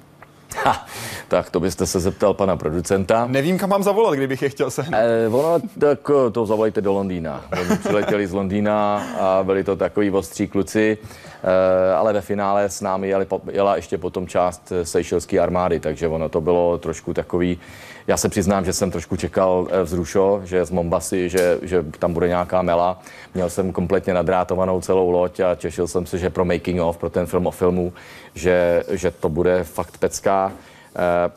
[0.56, 0.86] Ha,
[1.28, 3.26] tak to byste se zeptal pana producenta.
[3.26, 4.84] Nevím, kam mám zavolat, kdybych je chtěl se.
[4.92, 7.44] Eh, ono, tak eh, to zavolejte do Londýna.
[7.60, 12.80] Oni přiletěli z Londýna a byli to takový ostří kluci, eh, ale ve finále s
[12.80, 17.58] námi jeli, jela ještě potom část Seychelské armády, takže ono to bylo trošku takový,
[18.06, 22.28] já se přiznám, že jsem trošku čekal vzrušo, že z Mombasy, že, že tam bude
[22.28, 23.00] nějaká mela.
[23.34, 27.10] Měl jsem kompletně nadrátovanou celou loď a těšil jsem se, že pro making of, pro
[27.10, 27.92] ten film o filmu,
[28.34, 30.41] že, že to bude fakt pecká.
[30.52, 31.30] Eh,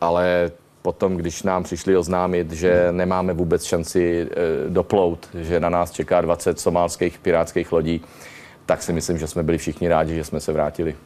[0.00, 0.50] ale
[0.82, 4.36] potom, když nám přišli oznámit, že nemáme vůbec šanci eh,
[4.70, 8.02] doplout, že na nás čeká 20 somálských pirátských lodí,
[8.66, 10.96] tak si myslím, že jsme byli všichni rádi, že jsme se vrátili.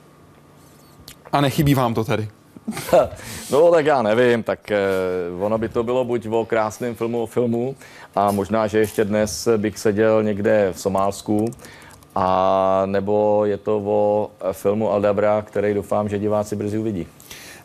[1.32, 2.28] A nechybí vám to tedy?
[3.50, 4.78] no tak já nevím, tak eh,
[5.40, 7.76] ono by to bylo buď o krásném filmu o filmu
[8.14, 11.50] a možná, že ještě dnes bych seděl někde v Somálsku
[12.14, 17.07] a nebo je to o filmu Aldabra, který doufám, že diváci brzy uvidí.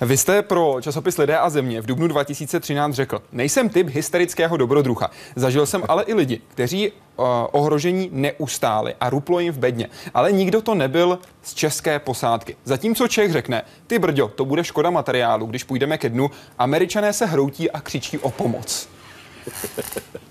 [0.02, 5.12] Vy jste pro časopis Lidé a země v dubnu 2013 řekl, nejsem typ hysterického dobrodruha.
[5.36, 9.88] Zažil jsem ale i lidi, kteří uh, ohrožení neustáli a ruplo jim v bedně.
[10.14, 12.56] Ale nikdo to nebyl z české posádky.
[12.64, 17.26] Zatímco Čech řekne, ty brďo, to bude škoda materiálu, když půjdeme ke dnu, američané se
[17.26, 18.90] hroutí a křičí o pomoc.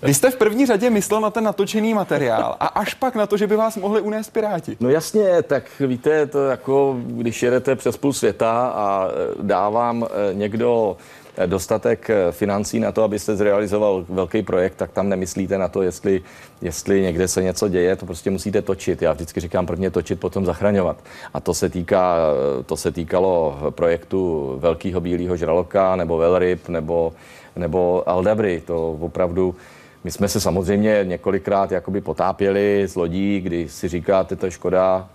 [0.01, 3.37] Vy jste v první řadě myslel na ten natočený materiál a až pak na to,
[3.37, 4.77] že by vás mohli unést piráti.
[4.79, 10.03] No jasně, tak víte, to jako když jedete přes půl světa a e, dá vám
[10.03, 10.97] e, někdo
[11.37, 16.21] e, dostatek financí na to, abyste zrealizoval velký projekt, tak tam nemyslíte na to, jestli,
[16.61, 19.01] jestli někde se něco děje, to prostě musíte točit.
[19.01, 20.97] Já vždycky říkám prvně točit, potom zachraňovat.
[21.33, 22.17] A to se, týká,
[22.65, 27.13] to se týkalo projektu Velkého bílého žraloka, nebo Velryb, nebo,
[27.59, 28.63] nebo Aldabry.
[28.65, 29.55] To opravdu
[30.03, 35.07] my jsme se samozřejmě několikrát jakoby potápěli z lodí, kdy si říkáte, to je škoda,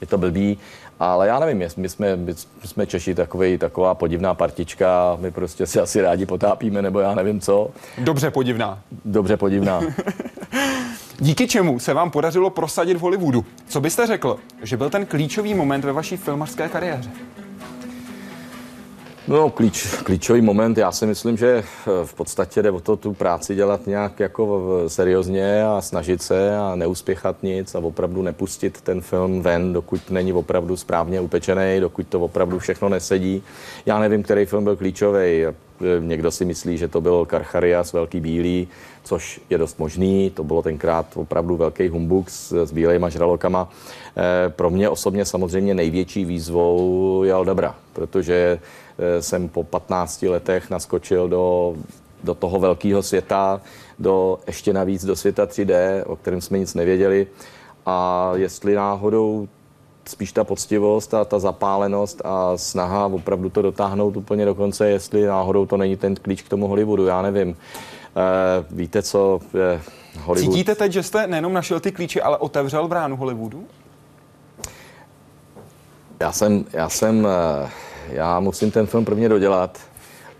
[0.00, 0.58] je to blbý,
[1.00, 5.80] ale já nevím, my jsme, my jsme Češi takový, taková podivná partička, my prostě se
[5.80, 7.70] asi rádi potápíme, nebo já nevím co.
[7.98, 8.80] Dobře podivná.
[9.04, 9.80] Dobře podivná.
[11.18, 13.44] Díky čemu se vám podařilo prosadit v Hollywoodu?
[13.68, 17.10] Co byste řekl, že byl ten klíčový moment ve vaší filmařské kariéře?
[19.28, 21.64] No, klíč, klíčový moment, já si myslím, že eh,
[22.04, 26.74] v podstatě jde o to tu práci dělat nějak jako seriózně a snažit se a
[26.74, 32.20] neuspěchat nic a opravdu nepustit ten film ven, dokud není opravdu správně upečený, dokud to
[32.20, 33.42] opravdu všechno nesedí.
[33.86, 35.46] Já nevím, který film byl klíčový.
[35.80, 38.68] Eh, někdo si myslí, že to byl Karcharias, Velký bílý,
[39.04, 40.30] což je dost možný.
[40.30, 43.70] To bylo tenkrát opravdu velký humbuk s, s bílejma žralokama.
[44.16, 48.58] E, pro mě osobně samozřejmě největší výzvou je Aldabra, protože
[48.98, 51.74] Eh, jsem po 15 letech naskočil do,
[52.24, 53.60] do toho velkého světa,
[53.98, 57.26] do ještě navíc do světa 3D, o kterém jsme nic nevěděli.
[57.86, 59.48] A jestli náhodou
[60.08, 65.26] spíš ta poctivost a ta zapálenost a snaha opravdu to dotáhnout úplně do konce, jestli
[65.26, 67.48] náhodou to není ten klíč k tomu Hollywoodu, já nevím.
[67.50, 67.54] E,
[68.70, 69.80] víte co, je
[70.20, 70.54] Hollywood...
[70.54, 73.64] Cítíte teď, že jste nejenom našel ty klíče, ale otevřel bránu Hollywoodu?
[76.20, 77.70] Já jsem, já jsem uh,
[78.08, 79.78] já musím ten film prvně dodělat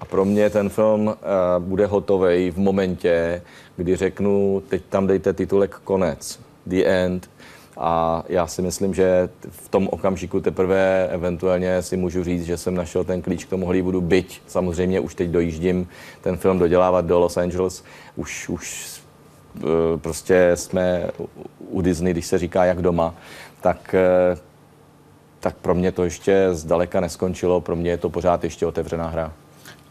[0.00, 1.14] a pro mě ten film uh,
[1.59, 3.42] bude hotový v momentě,
[3.76, 7.31] kdy řeknu, teď tam dejte titulek konec, the end,
[7.79, 12.75] a já si myslím, že v tom okamžiku teprve eventuálně si můžu říct, že jsem
[12.75, 15.88] našel ten klíč k tomu Hollywoodu, byť samozřejmě už teď dojíždím
[16.21, 17.85] ten film dodělávat do Los Angeles.
[18.17, 18.97] Už, už
[19.57, 19.62] eh,
[19.97, 21.11] prostě jsme
[21.59, 23.14] u Disney, když se říká jak doma,
[23.61, 24.38] tak eh,
[25.41, 29.33] tak pro mě to ještě zdaleka neskončilo, pro mě je to pořád ještě otevřená hra.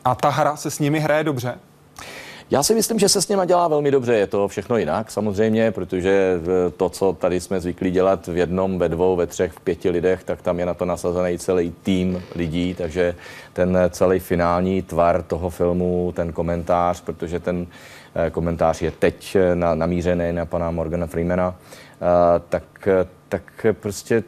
[0.05, 1.59] A ta hra se s nimi hraje dobře?
[2.51, 4.13] Já si myslím, že se s něma dělá velmi dobře.
[4.15, 6.39] Je to všechno jinak samozřejmě, protože
[6.77, 10.23] to, co tady jsme zvyklí dělat v jednom, ve dvou, ve třech, v pěti lidech,
[10.23, 13.15] tak tam je na to nasazený celý tým lidí, takže
[13.53, 17.67] ten celý finální tvar toho filmu, ten komentář, protože ten
[18.15, 22.87] eh, komentář je teď eh, na, namířený na pana Morgana Freemana, eh, tak,
[23.29, 24.23] tak prostě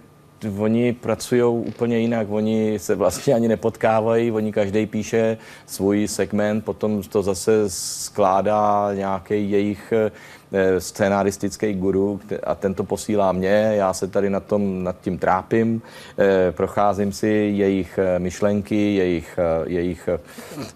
[0.60, 7.04] oni pracují úplně jinak, oni se vlastně ani nepotkávají, oni každý píše svůj segment, potom
[7.04, 9.94] to zase skládá nějaký jejich
[10.52, 15.18] eh, scénaristický guru a ten to posílá mě, já se tady nad, tom, nad tím
[15.18, 15.82] trápím,
[16.20, 20.10] eh, procházím si jejich eh, myšlenky, jejich, jejich,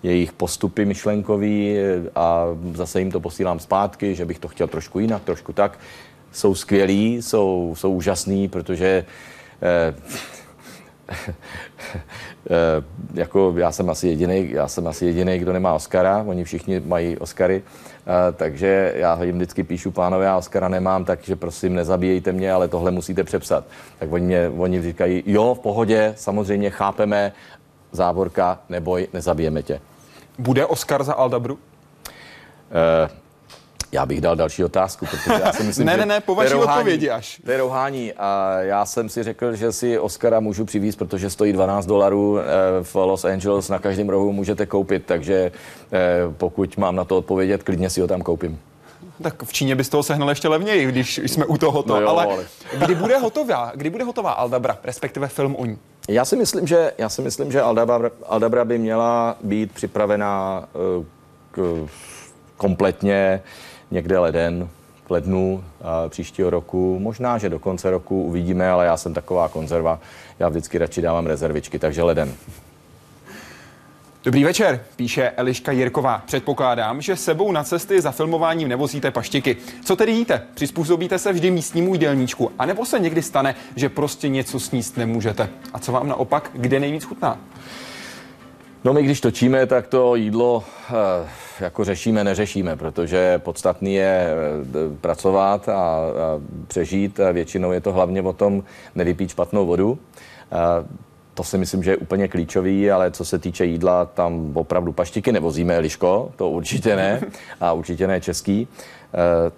[0.03, 1.77] jejich postupy myšlenkový
[2.15, 5.79] a zase jim to posílám zpátky, že bych to chtěl trošku jinak, trošku tak.
[6.31, 9.05] Jsou skvělí, jsou, jsou úžasní, protože
[13.13, 17.17] jako já jsem asi jediný, já jsem asi jediný, kdo nemá Oscara, oni všichni mají
[17.17, 22.51] Oscary, eh, takže já jim vždycky píšu, pánové, já Oscara nemám, takže prosím, nezabíjejte mě,
[22.51, 23.65] ale tohle musíte přepsat.
[23.99, 27.31] Tak oni, mě, oni říkají, jo, v pohodě, samozřejmě chápeme,
[27.91, 29.79] závorka, neboj, nezabijeme tě.
[30.39, 31.53] Bude Oscar za Aldabru?
[31.53, 31.59] Uh,
[33.93, 37.09] já bych dal další otázku, protože já si myslím, ne, ne, ne, po vaší odpovědi
[37.09, 37.41] až.
[37.45, 41.53] To je rouhání a já jsem si řekl, že si Oscara můžu přivízt, protože stojí
[41.53, 42.43] 12 dolarů eh,
[42.83, 45.51] v Los Angeles, na každém rohu můžete koupit, takže
[45.91, 48.59] eh, pokud mám na to odpovědět, klidně si ho tam koupím.
[49.21, 51.83] Tak v Číně bys toho sehnal ještě levněji, když jsme u toho.
[51.87, 52.45] No jo, ale, ale
[52.77, 55.77] kdy bude hotová, kdy bude hotová Aldabra, respektive film o ní?
[56.09, 60.65] Já si myslím, že, já si myslím, že Aldabra, Aldabra by měla být připravená
[60.97, 61.05] uh,
[61.51, 61.87] k,
[62.57, 63.41] kompletně
[63.93, 64.69] někde leden,
[65.05, 65.63] v lednu
[66.09, 66.99] příštího roku.
[66.99, 69.99] Možná, že do konce roku uvidíme, ale já jsem taková konzerva.
[70.39, 72.33] Já vždycky radši dávám rezervičky, takže leden.
[74.23, 76.23] Dobrý večer, píše Eliška Jirková.
[76.25, 79.57] Předpokládám, že sebou na cesty za filmováním nevozíte paštiky.
[79.85, 80.41] Co tedy jíte?
[80.53, 82.51] Přizpůsobíte se vždy místnímu jídelníčku?
[82.59, 85.49] A nebo se někdy stane, že prostě něco sníst nemůžete?
[85.73, 87.39] A co vám naopak, kde nejvíc chutná?
[88.83, 94.97] No my když točíme, tak to jídlo eh, jako řešíme, neřešíme, protože podstatný je eh,
[95.01, 96.09] pracovat a, a
[96.67, 97.19] přežít.
[97.19, 98.63] A většinou je to hlavně o tom
[98.95, 99.99] nevypít špatnou vodu.
[100.51, 100.83] A
[101.33, 105.31] to si myslím, že je úplně klíčový, ale co se týče jídla, tam opravdu paštiky
[105.31, 107.21] nevozíme, Liško, to určitě ne
[107.61, 108.67] a určitě ne český.
[109.13, 109.51] Eh,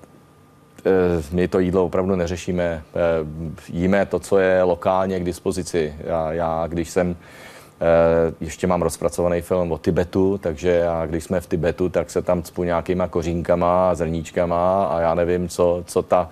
[1.32, 2.84] my to jídlo opravdu neřešíme.
[3.70, 5.96] Jíme to, co je lokálně k dispozici.
[6.06, 7.20] Já, já když jsem Eh,
[8.42, 12.44] ještě mám rozpracovaný film o Tibetu, takže já, když jsme v Tibetu, tak se tam
[12.44, 16.30] cpu nějakýma kořínkama, zrníčkama a já nevím, co, co, ta,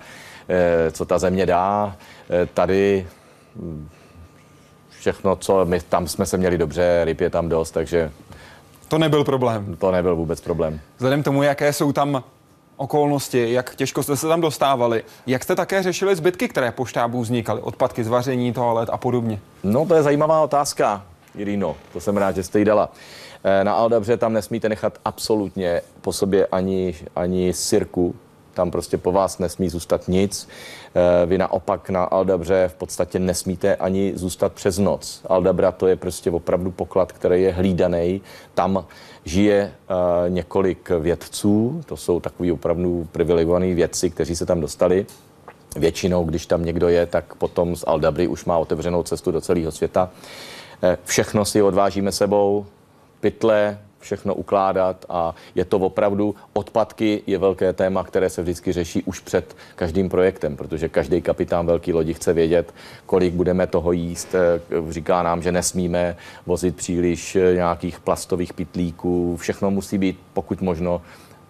[0.48, 1.96] eh, co ta země dá.
[2.30, 3.06] Eh, tady
[3.56, 3.88] hm,
[4.98, 8.10] všechno, co my tam jsme se měli dobře, ryb je tam dost, takže...
[8.88, 9.76] To nebyl problém.
[9.76, 10.80] To nebyl vůbec problém.
[10.96, 12.22] Vzhledem tomu, jaké jsou tam
[12.76, 17.20] okolnosti, jak těžko jste se tam dostávali, jak jste také řešili zbytky, které po štábu
[17.20, 19.40] vznikaly, odpadky z vaření, toalet a podobně?
[19.62, 21.02] No, to je zajímavá otázka.
[21.36, 22.92] Irino, to jsem rád, že jste jí dala.
[23.44, 28.14] Eh, na Aldabře tam nesmíte nechat absolutně po sobě ani, ani sirku,
[28.54, 30.48] tam prostě po vás nesmí zůstat nic.
[30.94, 35.22] Eh, vy naopak na Aldabře v podstatě nesmíte ani zůstat přes noc.
[35.26, 38.20] Aldabra to je prostě opravdu poklad, který je hlídaný.
[38.54, 38.86] Tam
[39.24, 45.06] žije uh, několik vědců, to jsou takový opravdu privilegovaní vědci, kteří se tam dostali.
[45.76, 49.72] Většinou, když tam někdo je, tak potom z Aldabry už má otevřenou cestu do celého
[49.72, 50.10] světa.
[50.84, 52.66] Eh, všechno si odvážíme sebou,
[53.20, 59.02] pytle, všechno ukládat a je to opravdu, odpadky je velké téma, které se vždycky řeší
[59.02, 62.74] už před každým projektem, protože každý kapitán velký lodi chce vědět,
[63.06, 64.34] kolik budeme toho jíst.
[64.34, 64.60] Eh,
[64.92, 66.16] říká nám, že nesmíme
[66.46, 71.02] vozit příliš eh, nějakých plastových pitlíků, všechno musí být pokud možno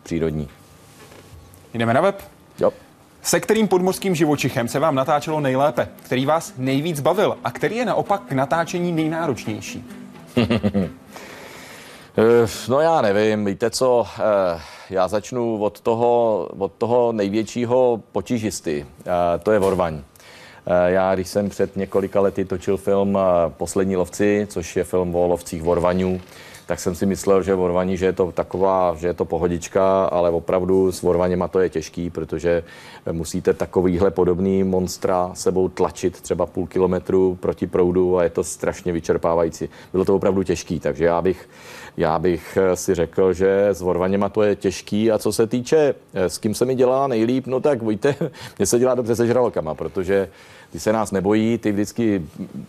[0.03, 0.49] přírodní.
[1.75, 2.23] Jdeme na web?
[2.61, 2.73] Jo.
[3.25, 5.89] Se kterým podmorským živočichem se vám natáčelo nejlépe?
[6.03, 7.37] Který vás nejvíc bavil?
[7.45, 9.85] A který je naopak k natáčení nejnáročnější?
[12.19, 14.61] Eh, no já nevím, víte co, eh,
[14.91, 20.03] já začnu od toho, od toho největšího potížisty, eh, to je Vorvaň.
[20.87, 25.63] Já, když jsem před několika lety točil film Poslední lovci, což je film o lovcích
[25.63, 26.21] Vorvaňů,
[26.67, 30.31] tak jsem si myslel, že vorvaní, že je to taková, že je to pohodička, ale
[30.31, 32.65] opravdu s vorvaněma to je těžký, protože
[33.13, 38.93] musíte takovýhle podobný monstra sebou tlačit třeba půl kilometru proti proudu a je to strašně
[38.93, 39.69] vyčerpávající.
[39.93, 41.49] Bylo to opravdu těžký, takže já bych,
[41.97, 46.39] já bych si řekl, že s vorvaněma to je těžký a co se týče, s
[46.39, 48.15] kým se mi dělá nejlíp, no tak víte,
[48.59, 50.29] mně se dělá dobře se žralokama, protože
[50.75, 52.23] ty se nás nebojí, ty vždycky,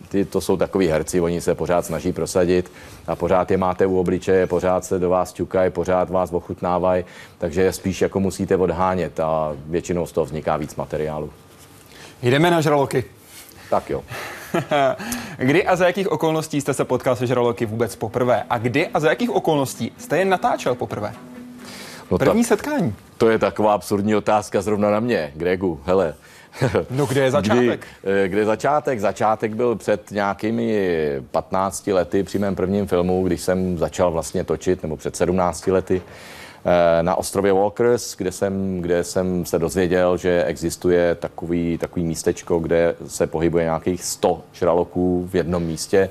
[0.08, 2.72] ty to jsou takový herci, oni se pořád snaží prosadit
[3.06, 7.04] a pořád je máte u obličeje, pořád se do vás ťukají, pořád vás ochutnávají,
[7.38, 11.30] takže spíš jako musíte odhánět a většinou z toho vzniká víc materiálu.
[12.22, 13.04] Jdeme na žraloky.
[13.70, 14.02] Tak jo.
[15.36, 18.42] kdy a za jakých okolností jste se potkal se žraloky vůbec poprvé?
[18.50, 21.12] A kdy a za jakých okolností jste je natáčel poprvé?
[22.10, 22.94] No První ta, setkání.
[23.18, 25.80] To je taková absurdní otázka zrovna na mě, Gregu.
[25.84, 26.14] Hele,
[26.90, 27.86] No kde je začátek?
[28.02, 29.00] Kdy, eh, kde je začátek?
[29.00, 30.82] Začátek byl před nějakými
[31.30, 36.02] 15 lety při mém prvním filmu, když jsem začal vlastně točit, nebo před 17 lety
[36.64, 42.58] eh, na ostrově Walkers, kde jsem, kde jsem se dozvěděl, že existuje takový, takový místečko,
[42.58, 46.10] kde se pohybuje nějakých 100 žraloků v jednom místě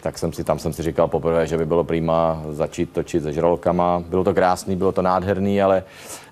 [0.00, 3.32] tak jsem si tam jsem si říkal poprvé, že by bylo prýma začít točit se
[3.32, 4.04] žralokama.
[4.08, 5.82] Bylo to krásný, bylo to nádherný, ale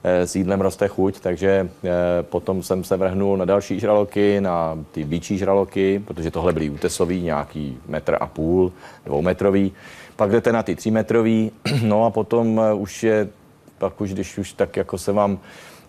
[0.04, 1.68] e, s jídlem roste chuť, takže e,
[2.22, 7.22] potom jsem se vrhnul na další žraloky, na ty větší žraloky, protože tohle byly útesový,
[7.22, 8.72] nějaký metr a půl,
[9.04, 9.72] dvoumetrový.
[10.16, 11.50] Pak jdete na ty třímetrový,
[11.82, 13.28] no a potom e, už je,
[13.78, 15.38] pak už, když už tak jako se vám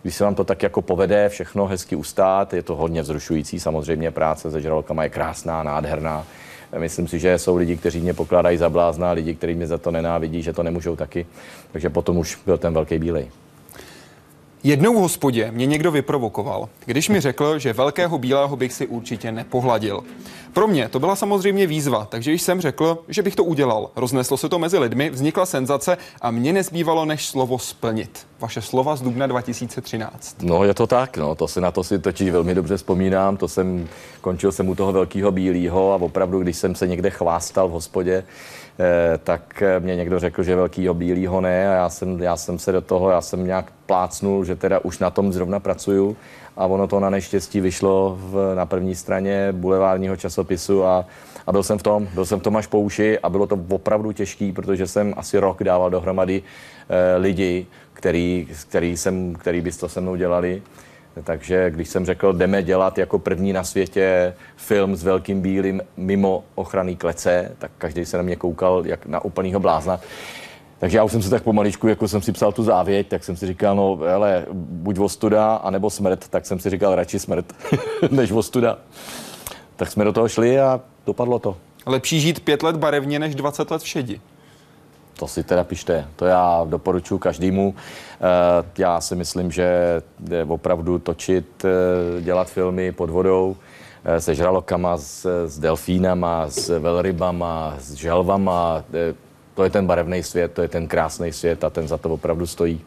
[0.02, 4.10] když se vám to tak jako povede všechno hezky ustát, je to hodně vzrušující, samozřejmě
[4.10, 6.24] práce se žralokama je krásná, nádherná,
[6.78, 9.90] Myslím si, že jsou lidi, kteří mě pokládají za blázna, lidi, kteří mě za to
[9.90, 11.26] nenávidí, že to nemůžou taky.
[11.72, 13.30] Takže potom už byl ten velký bílej.
[14.62, 19.32] Jednou v hospodě mě někdo vyprovokoval, když mi řekl, že velkého bílého bych si určitě
[19.32, 20.00] nepohladil.
[20.58, 23.90] Pro mě to byla samozřejmě výzva, takže jsem řekl, že bych to udělal.
[23.96, 28.26] Rozneslo se to mezi lidmi, vznikla senzace a mě nezbývalo než slovo splnit.
[28.40, 30.36] Vaše slova z dubna 2013.
[30.42, 33.48] No je to tak, no, to si na to si totiž velmi dobře vzpomínám, to
[33.48, 33.88] jsem,
[34.20, 38.24] končil jsem u toho velkého bílého a opravdu, když jsem se někde chvástal v hospodě,
[38.80, 42.58] Eh, tak eh, mě někdo řekl, že velkýho bílýho ne a já jsem, já jsem
[42.58, 46.16] se do toho, já jsem nějak plácnul, že teda už na tom zrovna pracuju
[46.58, 51.06] a ono to na neštěstí vyšlo v, na první straně bulevárního časopisu a,
[51.46, 53.58] a byl jsem v tom, byl jsem v tom až po uši a bylo to
[53.68, 56.42] opravdu těžký, protože jsem asi rok dával dohromady
[56.88, 60.62] eh, lidi, který, který, jsem, který by to se mnou dělali
[61.24, 66.44] takže když jsem řekl, jdeme dělat jako první na světě film s velkým bílým mimo
[66.54, 70.00] ochranný klece, tak každý se na mě koukal jak na úplnýho blázna.
[70.78, 73.36] Takže já už jsem se tak pomaličku, jako jsem si psal tu závěť, tak jsem
[73.36, 77.52] si říkal, no hele, buď ostuda, anebo smrt, tak jsem si říkal radši smrt,
[78.10, 78.78] než ostuda.
[79.76, 81.56] Tak jsme do toho šli a dopadlo to.
[81.86, 84.20] Lepší žít pět let barevně, než 20 let v šedi.
[85.18, 86.06] To si teda pište.
[86.16, 87.74] To já doporučuji každému.
[87.74, 93.56] Eh, já si myslím, že je opravdu točit, eh, dělat filmy pod vodou
[94.04, 98.84] eh, se žralokama, s, s delfínama, s velrybama, s želvama.
[99.58, 102.46] To je ten barevný svět, to je ten krásný svět a ten za to opravdu
[102.46, 102.80] stojí.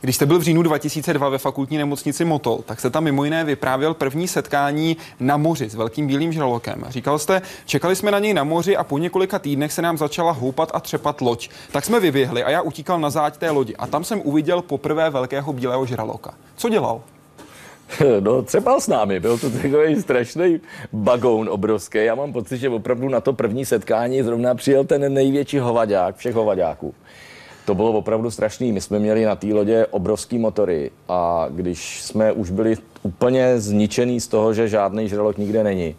[0.00, 3.44] Když jste byl v říjnu 2002 ve fakultní nemocnici Motol, tak se tam mimo jiné
[3.44, 6.84] vyprávěl první setkání na moři s velkým bílým žralokem.
[6.88, 10.32] Říkal jste, čekali jsme na něj na moři a po několika týdnech se nám začala
[10.32, 11.48] houpat a třepat loď.
[11.72, 15.10] Tak jsme vyběhli a já utíkal na záď té lodi a tam jsem uviděl poprvé
[15.10, 16.34] velkého bílého žraloka.
[16.56, 17.00] Co dělal?
[18.20, 20.60] No, třeba s námi, byl to takový strašný
[20.92, 21.98] bagoun obrovský.
[21.98, 26.34] Já mám pocit, že opravdu na to první setkání zrovna přijel ten největší hovadák všech
[26.34, 26.94] hovadáků
[27.70, 28.72] to bylo opravdu strašný.
[28.72, 34.20] My jsme měli na té lodě obrovský motory a když jsme už byli úplně zničený
[34.20, 35.96] z toho, že žádný žralok nikde není,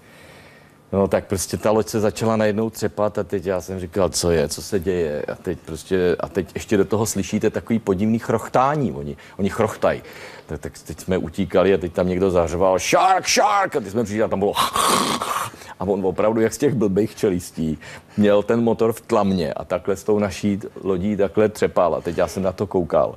[0.91, 4.31] No tak prostě ta loď se začala najednou třepat a teď já jsem říkal, co
[4.31, 8.19] je, co se děje a teď prostě, a teď ještě do toho slyšíte takový podivný
[8.19, 10.03] chrochtání, oni, oni chrochtají.
[10.45, 14.03] Tak, tak teď jsme utíkali a teď tam někdo zařval shark, shark a teď jsme
[14.03, 14.53] přišli a tam bylo
[15.79, 17.77] a on opravdu, jak z těch blbých čelistí,
[18.17, 22.17] měl ten motor v tlamě a takhle s tou naší lodí takhle třepal a teď
[22.17, 23.15] já jsem na to koukal.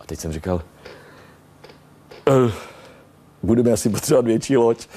[0.00, 0.62] A teď jsem říkal,
[2.28, 2.52] uh,
[3.42, 4.86] budeme asi potřebovat větší loď.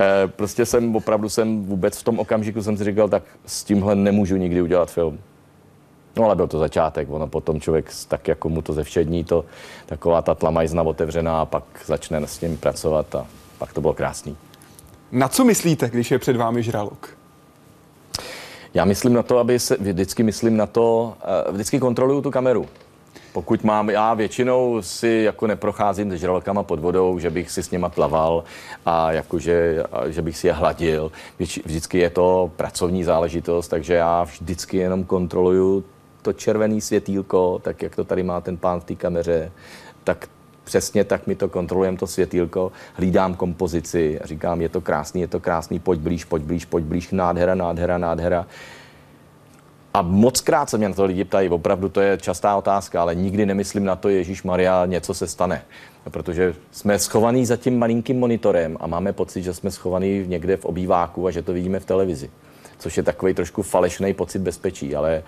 [0.00, 3.96] Eh, prostě jsem opravdu jsem vůbec v tom okamžiku jsem si říkal, tak s tímhle
[3.96, 5.18] nemůžu nikdy udělat film.
[6.16, 9.44] No ale byl to začátek, ono potom člověk tak jako mu to zevšední, to
[9.86, 13.26] taková ta tlamajzna otevřená a pak začne s tím pracovat a
[13.58, 14.36] pak to bylo krásný.
[15.12, 17.08] Na co myslíte, když je před vámi žralok?
[18.74, 21.14] Já myslím na to, aby se, vždycky myslím na to,
[21.48, 22.66] eh, vždycky kontroluju tu kameru.
[23.32, 27.70] Pokud mám, já většinou si jako neprocházím s žralokama pod vodou, že bych si s
[27.70, 28.44] něma plaval
[28.86, 31.12] a jakože, že bych si je hladil.
[31.38, 35.84] Vždycky je to pracovní záležitost, takže já vždycky jenom kontroluju
[36.22, 39.52] to červený světýlko, tak jak to tady má ten pán v té kameře,
[40.04, 40.28] tak
[40.64, 45.40] přesně tak mi to kontrolujeme, to světýlko, hlídám kompozici říkám, je to krásný, je to
[45.40, 48.46] krásný, pojď blíž, pojď blíž, pojď blíž, nádhera, nádhera, nádhera.
[49.94, 53.14] A moc krát se mě na to lidi ptají, opravdu to je častá otázka, ale
[53.14, 55.62] nikdy nemyslím na to, Ježíš Maria, něco se stane.
[56.10, 60.64] Protože jsme schovaní za tím malinkým monitorem a máme pocit, že jsme schovaní někde v
[60.64, 62.30] obýváku a že to vidíme v televizi.
[62.78, 65.22] Což je takový trošku falešný pocit bezpečí, ale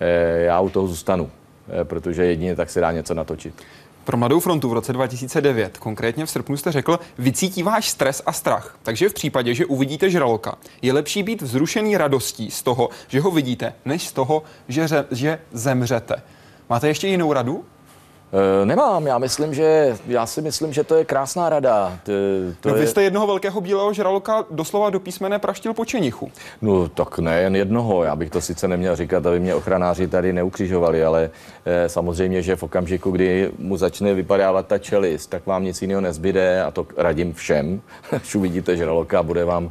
[0.00, 1.30] e, já u toho zůstanu,
[1.80, 3.54] e, protože jedině tak se dá něco natočit.
[4.08, 8.32] Pro Mladou frontu v roce 2009, konkrétně v srpnu jste řekl, vycítí váš stres a
[8.32, 8.78] strach.
[8.82, 13.30] Takže v případě, že uvidíte žraloka, je lepší být vzrušený radostí z toho, že ho
[13.30, 16.22] vidíte, než z toho, že, že zemřete.
[16.68, 17.64] Máte ještě jinou radu?
[18.32, 21.98] E, nemám, já myslím, že já si myslím, že to je krásná rada.
[22.02, 22.12] To,
[22.60, 22.80] to no, je...
[22.80, 26.30] Vy jste jednoho velkého bílého žraloka doslova do písmene praštil po čenichu.
[26.62, 30.32] No tak ne jen jednoho, já bych to sice neměl říkat, aby mě ochranáři tady
[30.32, 31.30] neukřižovali, ale
[31.64, 36.00] e, samozřejmě, že v okamžiku, kdy mu začne vypadávat ta čelist, tak vám nic jiného
[36.00, 37.80] nezbyde a to radím všem.
[38.12, 39.70] Až uvidíte žraloka, bude vám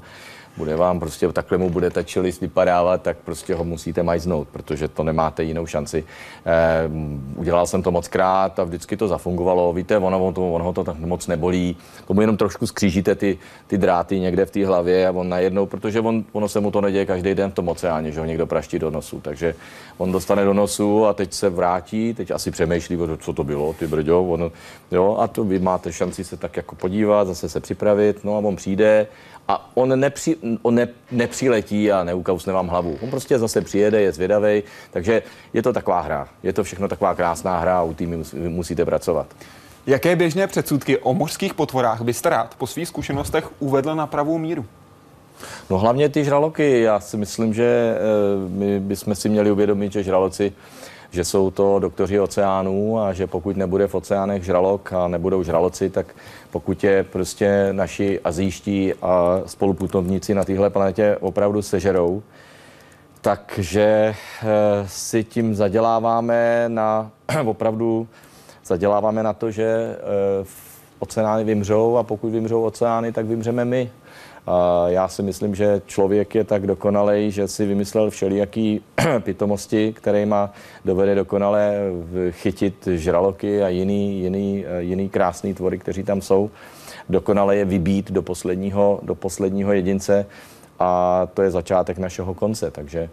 [0.57, 4.87] bude vám prostě takhle mu bude ta čelist vypadávat, tak prostě ho musíte majznout, protože
[4.87, 6.03] to nemáte jinou šanci.
[6.45, 6.89] Eh,
[7.35, 9.73] udělal jsem to moc krát a vždycky to zafungovalo.
[9.73, 11.77] Víte, ono, ono, ono to tak moc nebolí.
[12.07, 13.37] Tomu jenom trošku skřížíte ty,
[13.67, 16.81] ty dráty někde v té hlavě a on najednou, protože on, ono se mu to
[16.81, 19.19] neděje každý den v tom oceáně, že ho někdo praští do nosu.
[19.21, 19.55] Takže
[19.97, 23.87] on dostane do nosu a teď se vrátí, teď asi přemýšlí, co to bylo, ty
[23.87, 24.51] brďo, on,
[24.91, 28.39] jo, a to vy máte šanci se tak jako podívat, zase se připravit, no a
[28.39, 29.07] on přijde
[29.47, 32.97] a on, nepři, on ne, nepřiletí a neukousne vám hlavu.
[33.01, 35.23] On prostě zase přijede, je zvědavý, takže
[35.53, 36.27] je to taková hra.
[36.43, 39.27] Je to všechno taková krásná hra a u týmy musíte pracovat.
[39.87, 44.65] Jaké běžné předsudky o mořských potvorách byste rád po svých zkušenostech uvedl na pravou míru?
[45.69, 46.81] No hlavně ty žraloky.
[46.81, 47.99] Já si myslím, že eh,
[48.49, 50.53] my bychom si měli uvědomit, že žraloci
[51.11, 55.89] že jsou to doktoři oceánů a že pokud nebude v oceánech žralok a nebudou žraloci,
[55.89, 56.05] tak
[56.57, 62.23] pokud je prostě naši azijští a spoluputovníci na téhle planetě opravdu sežerou,
[63.21, 64.45] takže eh,
[64.87, 67.11] si tím zaděláváme na
[67.45, 68.07] opravdu
[68.65, 70.45] zaděláváme na to, že eh,
[70.99, 73.91] oceány vymřou a pokud vymřou oceány, tak vymřeme my.
[74.87, 78.81] Já si myslím, že člověk je tak dokonalej, že si vymyslel všelijaký
[79.19, 80.53] pitomosti, kterýma
[80.85, 81.77] dovede dokonale
[82.31, 86.49] chytit žraloky a jiný, jiný, jiný krásný tvory, kteří tam jsou.
[87.09, 90.25] Dokonale je vybít do posledního, do posledního jedince
[90.79, 92.71] a to je začátek našeho konce.
[92.71, 93.09] Takže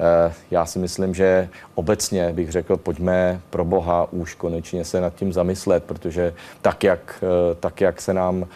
[0.00, 5.14] eh, já si myslím, že obecně bych řekl, pojďme pro Boha už konečně se nad
[5.14, 8.46] tím zamyslet, protože tak, jak, eh, tak, jak se nám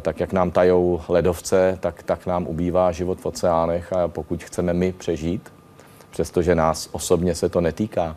[0.00, 4.72] tak jak nám tajou ledovce, tak, tak nám ubývá život v oceánech a pokud chceme
[4.72, 5.52] my přežít,
[6.10, 8.16] přestože nás osobně se to netýká,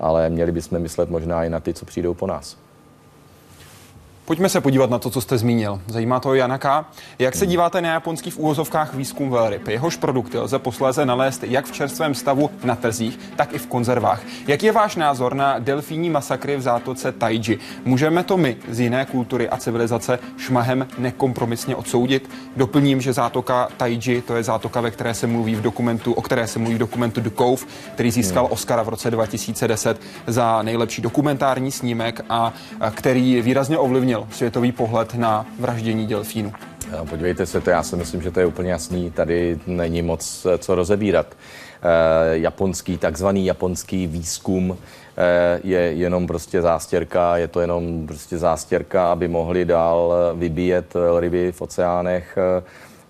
[0.00, 2.56] ale měli bychom myslet možná i na ty, co přijdou po nás.
[4.30, 5.80] Pojďme se podívat na to, co jste zmínil.
[5.86, 6.88] Zajímá to Janaka.
[7.18, 9.68] Jak se díváte na japonský v úvozovkách výzkum velryb?
[9.68, 14.22] Jehož produkty lze posléze nalézt jak v čerstvém stavu na trzích, tak i v konzervách.
[14.46, 17.58] Jak je váš názor na delfíní masakry v zátoce Taiji?
[17.84, 22.30] Můžeme to my z jiné kultury a civilizace šmahem nekompromisně odsoudit?
[22.56, 26.46] Doplním, že zátoka Taiji to je zátoka, ve které se mluví v dokumentu, o které
[26.46, 27.62] se mluví v dokumentu The Cove,
[27.94, 28.52] který získal hmm.
[28.52, 32.52] Oscara v roce 2010 za nejlepší dokumentární snímek a
[32.94, 36.52] který výrazně ovlivnil změnil světový pohled na vraždění delfínu?
[37.10, 39.10] Podívejte se, to já si myslím, že to je úplně jasný.
[39.10, 41.26] Tady není moc eh, co rozebírat.
[41.82, 44.76] Eh, japonský, takzvaný japonský výzkum
[45.16, 51.52] eh, je jenom prostě zástěrka, je to jenom prostě zástěrka, aby mohli dál vybíjet ryby
[51.52, 52.38] v oceánech.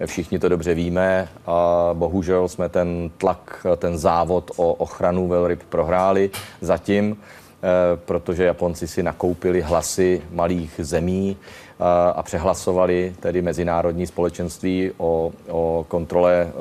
[0.07, 6.31] Všichni to dobře víme a bohužel jsme ten tlak, ten závod o ochranu velryb prohráli
[6.61, 7.17] zatím.
[7.63, 11.85] Eh, protože Japonci si nakoupili hlasy malých zemí eh,
[12.15, 16.53] a přehlasovali tedy mezinárodní společenství o, o kontrole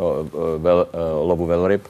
[0.57, 1.87] vel, eh, lovu velryb.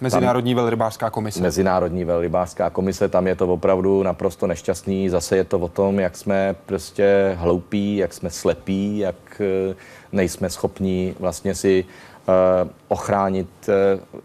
[0.00, 1.42] Mezinárodní velrybářská komise.
[1.42, 5.08] Mezinárodní velrybářská komise, tam je to opravdu naprosto nešťastný.
[5.08, 9.42] Zase je to o tom, jak jsme prostě hloupí, jak jsme slepí, jak
[10.12, 11.84] nejsme schopni vlastně si
[12.88, 13.48] ochránit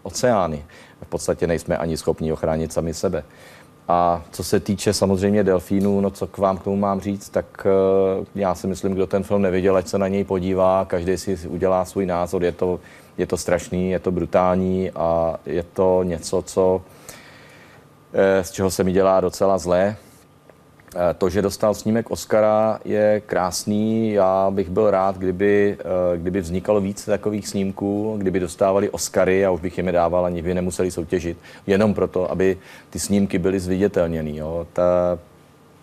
[0.02, 0.64] oceány.
[1.02, 3.24] V podstatě nejsme ani schopni ochránit sami sebe.
[3.88, 7.66] A co se týče samozřejmě delfínů, no co k vám k tomu mám říct, tak
[8.18, 11.48] uh, já si myslím, kdo ten film neviděl, ať se na něj podívá, každý si
[11.48, 12.80] udělá svůj názor, je to,
[13.18, 16.82] je to strašný, je to brutální a je to něco, co, uh,
[18.42, 19.96] z čeho se mi dělá docela zlé.
[20.96, 24.12] Eh, to, že dostal snímek Oscara, je krásný.
[24.12, 29.50] Já bych byl rád, kdyby, eh, kdyby vznikalo víc takových snímků, kdyby dostávali Oscary a
[29.50, 31.38] už bych jim je dával, ani by nemuseli soutěžit.
[31.66, 32.56] Jenom proto, aby
[32.90, 34.36] ty snímky byly zviditelněný.
[34.36, 34.66] Jo.
[34.72, 35.18] Ta,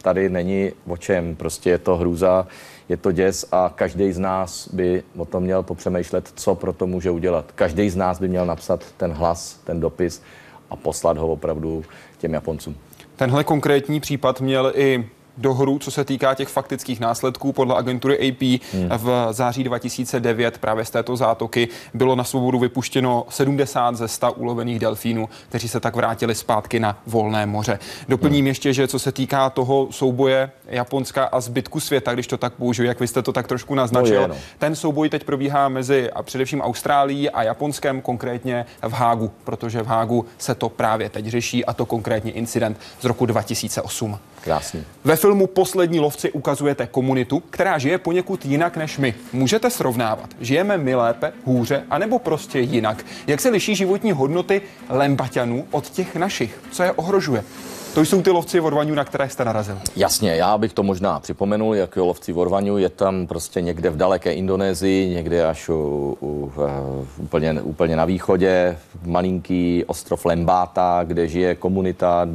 [0.01, 1.35] tady není o čem.
[1.35, 2.47] Prostě je to hrůza,
[2.89, 6.87] je to děs a každý z nás by o tom měl popřemýšlet, co pro to
[6.87, 7.45] může udělat.
[7.55, 10.21] Každý z nás by měl napsat ten hlas, ten dopis
[10.69, 11.83] a poslat ho opravdu
[12.17, 12.75] těm Japoncům.
[13.15, 17.53] Tenhle konkrétní případ měl i dohru, co se týká těch faktických následků.
[17.53, 18.41] Podle agentury AP
[18.73, 18.89] hmm.
[18.97, 24.79] v září 2009 právě z této zátoky bylo na svobodu vypuštěno 70 ze 100 ulovených
[24.79, 27.79] delfínů, kteří se tak vrátili zpátky na volné moře.
[28.09, 28.47] Doplním hmm.
[28.47, 32.87] ještě, že co se týká toho souboje Japonska a zbytku světa, když to tak použiju,
[32.87, 34.35] jak vy jste to tak trošku naznačil, no je, no.
[34.59, 39.87] ten souboj teď probíhá mezi a především Austrálií a Japonskem, konkrétně v Hágu, protože v
[39.87, 44.19] Hágu se to právě teď řeší a to konkrétně incident z roku 2008.
[44.41, 44.83] Krásný.
[45.03, 49.13] Ve filmu Poslední lovci ukazujete komunitu, která žije poněkud jinak než my.
[49.33, 50.29] Můžete srovnávat.
[50.39, 53.05] Žijeme my lépe, hůře, anebo prostě jinak.
[53.27, 56.59] Jak se liší životní hodnoty Lembaťanů od těch našich?
[56.71, 57.43] Co je ohrožuje?
[57.95, 59.79] To jsou ty lovci v Orvaňu, na které jste narazil.
[59.95, 63.97] Jasně, já bych to možná připomenul, jak lovci v Orvaňu je tam prostě někde v
[63.97, 66.51] daleké Indonésii, někde až u, u, u,
[67.17, 72.27] úplně, úplně na východě, malinký ostrov Lembáta, kde žije komunita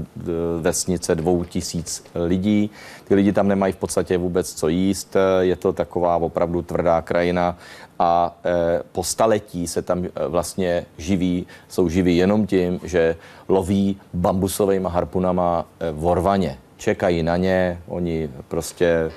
[0.60, 2.70] vesnice dvou tisíc lidí.
[3.08, 7.56] Ty lidi tam nemají v podstatě vůbec co jíst, je to taková opravdu tvrdá krajina
[8.00, 13.16] a e, po staletí se tam e, vlastně živí, jsou živí jenom tím, že
[13.48, 16.58] loví bambusovými harpunama e, v orvaně.
[16.76, 19.10] Čekají na ně, oni prostě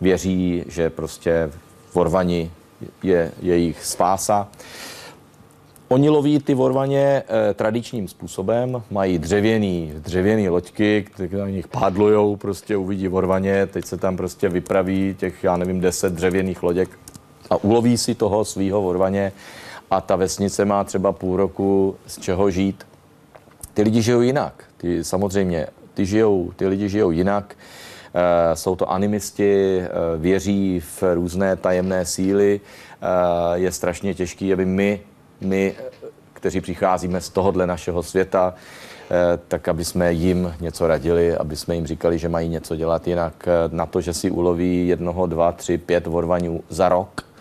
[0.00, 1.50] věří, že prostě
[1.90, 2.50] v orvani
[3.02, 4.48] je jejich spása.
[5.88, 12.36] Oni loví ty vorvaně e, tradičním způsobem, mají dřevěný, dřevěný loďky, které na nich pádlujou,
[12.36, 17.01] prostě uvidí vorvaně, teď se tam prostě vypraví těch, já nevím, deset dřevěných loděk
[17.52, 19.32] a uloví si toho svého vorvaně
[19.90, 22.86] a ta vesnice má třeba půl roku z čeho žít.
[23.74, 24.64] Ty lidi žijou jinak.
[24.76, 27.54] Ty, samozřejmě, ty, žijou, ty lidi žijou jinak.
[28.14, 29.88] E, jsou to animisti, e,
[30.18, 32.60] věří v různé tajemné síly.
[32.60, 35.00] E, je strašně těžký, aby my,
[35.40, 35.74] my,
[36.32, 38.54] kteří přicházíme z tohohle našeho světa,
[39.48, 43.48] tak aby jsme jim něco radili, aby jsme jim říkali, že mají něco dělat jinak.
[43.70, 47.31] Na to, že si uloví jednoho, dva, tři, pět vorvaňů za rok,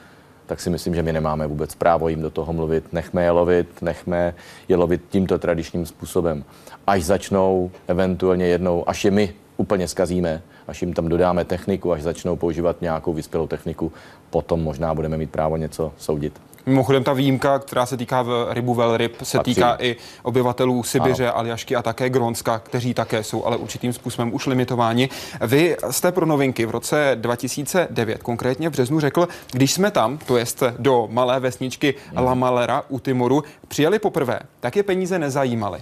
[0.51, 2.93] tak si myslím, že my nemáme vůbec právo jim do toho mluvit.
[2.93, 4.33] Nechme je lovit, nechme
[4.67, 6.43] je lovit tímto tradičním způsobem.
[6.87, 12.01] Až začnou eventuálně jednou, až je my úplně zkazíme, až jim tam dodáme techniku, až
[12.01, 13.91] začnou používat nějakou vyspělou techniku,
[14.29, 16.41] potom možná budeme mít právo něco soudit.
[16.65, 19.55] Mimochodem ta výjimka, která se týká v rybu velryb, se Patří.
[19.55, 21.37] týká i obyvatelů Sibiře, ano.
[21.37, 25.09] Aljašky a také Grónska, kteří také jsou ale určitým způsobem už limitováni.
[25.41, 30.37] Vy jste pro novinky v roce 2009, konkrétně v březnu, řekl, když jsme tam, to
[30.37, 32.25] jest do malé vesničky hmm.
[32.25, 35.79] La Malera u Timoru, přijeli poprvé, tak je peníze nezajímaly.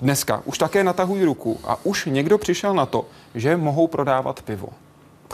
[0.00, 4.68] Dneska už také natahují ruku a už někdo přišel na to, že mohou prodávat pivo.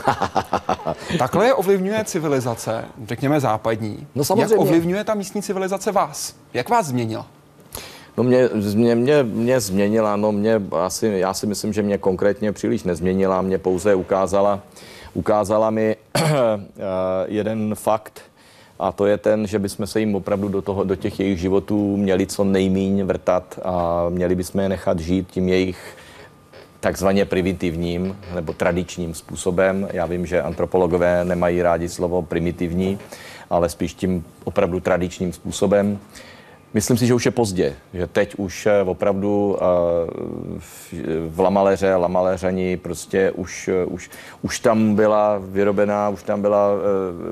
[1.19, 4.07] Takhle je ovlivňuje civilizace, řekněme západní.
[4.15, 4.53] No samozřejmě.
[4.53, 6.35] Jak ovlivňuje ta místní civilizace vás?
[6.53, 7.27] Jak vás změnila?
[8.17, 12.51] No mě, mě, mě, mě změnila, no mě asi, já si myslím, že mě konkrétně
[12.51, 14.59] příliš nezměnila, mě pouze ukázala,
[15.13, 15.95] ukázala mi
[17.27, 18.21] jeden fakt,
[18.79, 21.97] a to je ten, že bychom se jim opravdu do, toho, do těch jejich životů
[21.97, 25.97] měli co nejmíň vrtat a měli bychom je nechat žít tím jejich
[26.85, 29.87] takzvaně primitivním nebo tradičním způsobem.
[29.93, 32.99] Já vím, že antropologové nemají rádi slovo primitivní,
[33.49, 35.99] ale spíš tím opravdu tradičním způsobem.
[36.73, 39.63] Myslím si, že už je pozdě, že teď už eh, opravdu eh,
[41.27, 44.09] v Lamaleře, Lamaleřani prostě už, eh, už,
[44.41, 46.69] už tam byla vyrobená, už tam byla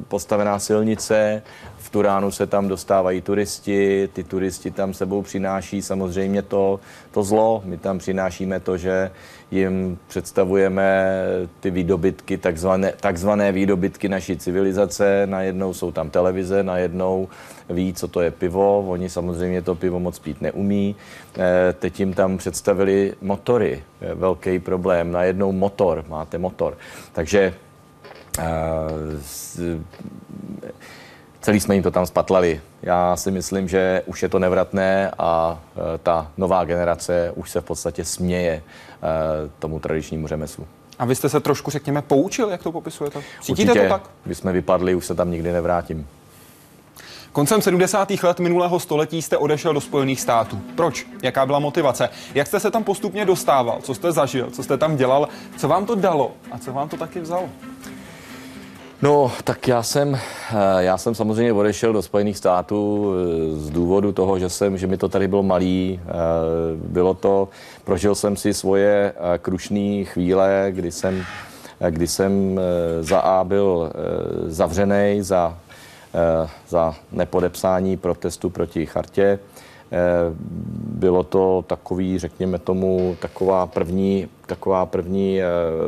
[0.07, 1.43] postavená silnice,
[1.77, 6.79] v Turánu se tam dostávají turisti, ty turisti tam sebou přináší samozřejmě to,
[7.11, 9.11] to zlo, my tam přinášíme to, že
[9.53, 11.15] jim představujeme
[11.59, 15.23] ty výdobytky, takzvané, takzvané výdobytky naší civilizace.
[15.25, 17.27] Najednou jsou tam televize, najednou
[17.69, 18.85] ví, co to je pivo.
[18.87, 20.95] Oni samozřejmě to pivo moc pít neumí.
[21.37, 23.83] Eh, teď jim tam představili motory.
[24.15, 25.11] Velký problém.
[25.11, 26.77] Najednou motor, máte motor.
[27.13, 27.53] Takže
[28.39, 28.43] eh,
[31.43, 32.61] celý jsme jim to tam spatlali.
[32.81, 35.61] Já si myslím, že už je to nevratné a
[35.95, 38.63] e, ta nová generace už se v podstatě směje e,
[39.59, 40.67] tomu tradičnímu řemeslu.
[40.99, 43.21] A vy jste se trošku, řekněme, poučil, jak to popisujete?
[43.41, 44.09] Cítíte Určitě, to tak?
[44.23, 46.07] Když jsme vypadli, už se tam nikdy nevrátím.
[47.31, 48.11] Koncem 70.
[48.23, 50.61] let minulého století jste odešel do Spojených států.
[50.75, 51.07] Proč?
[51.23, 52.09] Jaká byla motivace?
[52.35, 53.79] Jak jste se tam postupně dostával?
[53.81, 54.49] Co jste zažil?
[54.51, 55.27] Co jste tam dělal?
[55.57, 56.31] Co vám to dalo?
[56.51, 57.49] A co vám to taky vzalo?
[59.03, 60.19] No, tak já jsem, eh,
[60.79, 64.97] já jsem samozřejmě odešel do Spojených států eh, z důvodu toho, že, jsem, že mi
[64.97, 65.99] to tady bylo malý.
[65.99, 66.11] Eh,
[66.75, 67.49] bylo to,
[67.83, 71.23] prožil jsem si svoje krušné chvíle, kdy jsem,
[71.89, 72.59] kdy jsem
[73.01, 73.91] za A byl
[74.45, 75.57] zavřený za,
[76.69, 79.39] za nepodepsání protestu proti chartě.
[80.87, 85.39] bylo to takový, řekněme tomu, taková první, taková první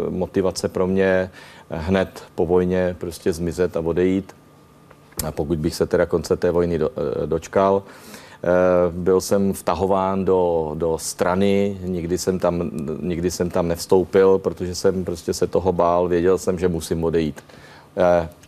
[0.10, 1.30] motivace pro mě
[1.78, 4.36] hned po vojně prostě zmizet a odejít.
[5.26, 6.90] A pokud bych se teda konce té vojny do,
[7.26, 7.84] dočkal,
[8.92, 12.72] byl jsem vtahován do, do strany, nikdy jsem, tam,
[13.02, 17.42] nikdy jsem tam nevstoupil, protože jsem prostě se toho bál, věděl jsem, že musím odejít.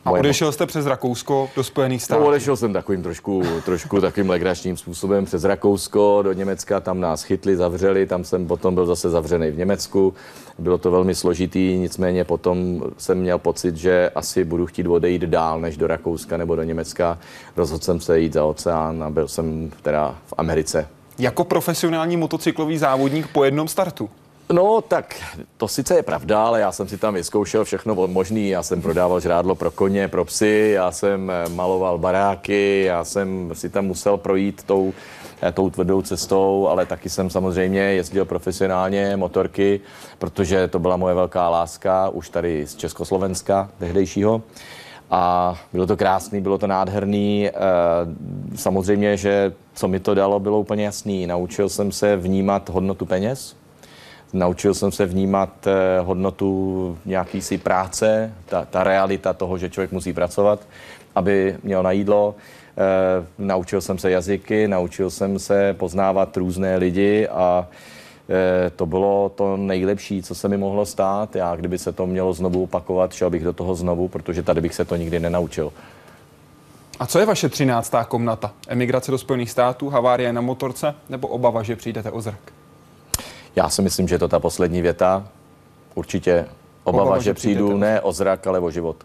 [0.06, 2.22] A odešel jste přes Rakousko do Spojených států?
[2.22, 7.24] No, odešel jsem takovým trošku, trošku takovým legračním způsobem přes Rakousko do Německa, tam nás
[7.24, 10.14] chytli, zavřeli, tam jsem potom byl zase zavřený v Německu.
[10.60, 15.62] Bylo to velmi složitý, nicméně potom jsem měl pocit, že asi budu chtít odejít dál
[15.62, 17.18] než do Rakouska nebo do Německa.
[17.56, 20.88] Rozhodl jsem se jít za oceán a byl jsem teda v Americe.
[21.20, 24.10] Jako profesionální motocyklový závodník po jednom startu?
[24.52, 25.16] No, tak
[25.58, 28.50] to sice je pravda, ale já jsem si tam vyzkoušel všechno možný.
[28.50, 33.52] Já jsem prodával žrádlo pro koně, pro psy, já jsem eh, maloval baráky, já jsem
[33.54, 34.94] si tam musel projít tou,
[35.42, 39.80] eh, tou tvrdou cestou, ale taky jsem samozřejmě jezdil profesionálně motorky,
[40.18, 44.42] protože to byla moje velká láska, už tady z Československa tehdejšího.
[45.10, 47.50] A bylo to krásný, bylo to nádherný.
[47.50, 47.54] Eh,
[48.56, 51.28] samozřejmě, že co mi to dalo, bylo úplně jasný.
[51.28, 53.57] Naučil jsem se vnímat hodnotu peněz,
[54.34, 59.92] Naučil jsem se vnímat eh, hodnotu nějaký si práce, ta, ta realita toho, že člověk
[59.92, 60.60] musí pracovat,
[61.16, 62.36] aby měl na jídlo.
[62.78, 67.68] E, naučil jsem se jazyky, naučil jsem se poznávat různé lidi a
[68.30, 71.36] e, to bylo to nejlepší, co se mi mohlo stát.
[71.36, 74.76] Já, kdyby se to mělo znovu opakovat, šel bych do toho znovu, protože tady bych
[74.76, 75.74] se to nikdy nenaučil.
[77.00, 78.52] A co je vaše třináctá komnata?
[78.68, 82.57] Emigrace do Spojených států, havárie na motorce nebo obava, že přijdete o zrak?
[83.58, 85.28] Já si myslím, že je to ta poslední věta.
[85.96, 86.46] Určitě
[86.84, 88.96] obava, obava že, že přijdu ne o zrak, ale o život.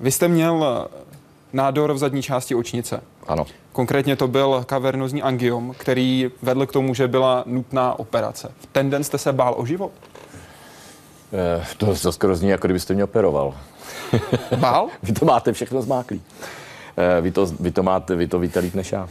[0.00, 1.04] Vy jste měl eh,
[1.52, 3.02] nádor v zadní části očnice.
[3.26, 3.46] Ano.
[3.72, 8.52] Konkrétně to byl kavernozní angiom, který vedl k tomu, že byla nutná operace.
[8.60, 9.92] V ten den jste se bál o život?
[11.32, 13.54] Eh, to, to skoro zní, jako kdybyste mě operoval.
[14.56, 14.88] Bál?
[15.02, 16.22] Vy to máte všechno zmáklý.
[16.96, 19.08] Eh, vy to, vy to máte, vy to víte líp než já.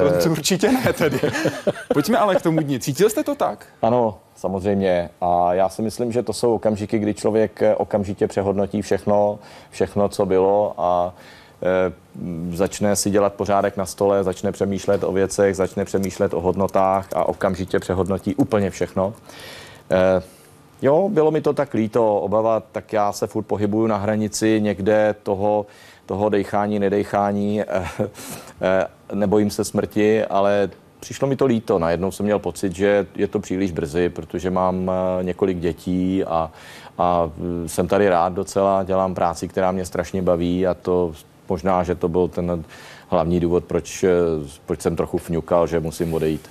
[0.00, 1.20] To, to určitě ne tedy.
[1.92, 2.80] Pojďme ale k tomu dní.
[2.80, 3.66] Cítil jste to tak?
[3.82, 5.10] Ano, samozřejmě.
[5.20, 9.38] A já si myslím, že to jsou okamžiky, kdy člověk eh, okamžitě přehodnotí všechno,
[9.70, 11.14] všechno, co bylo a
[12.50, 17.28] začne si dělat pořádek na stole, začne přemýšlet o věcech, začne přemýšlet o hodnotách a
[17.28, 19.14] okamžitě přehodnotí úplně všechno.
[20.82, 25.14] Jo, bylo mi to tak líto, obava, tak já se furt pohybuju na hranici někde
[25.22, 25.66] toho,
[26.10, 27.66] toho dechání, nedechání, eh,
[28.60, 31.78] eh, nebojím se smrti, ale přišlo mi to líto.
[31.78, 36.50] Najednou jsem měl pocit, že je to příliš brzy, protože mám eh, několik dětí a,
[36.98, 37.30] a
[37.66, 41.12] jsem tady rád docela, dělám práci, která mě strašně baví a to
[41.48, 42.64] možná, že to byl ten
[43.08, 44.04] hlavní důvod, proč,
[44.66, 46.50] proč jsem trochu fňukal, že musím odejít.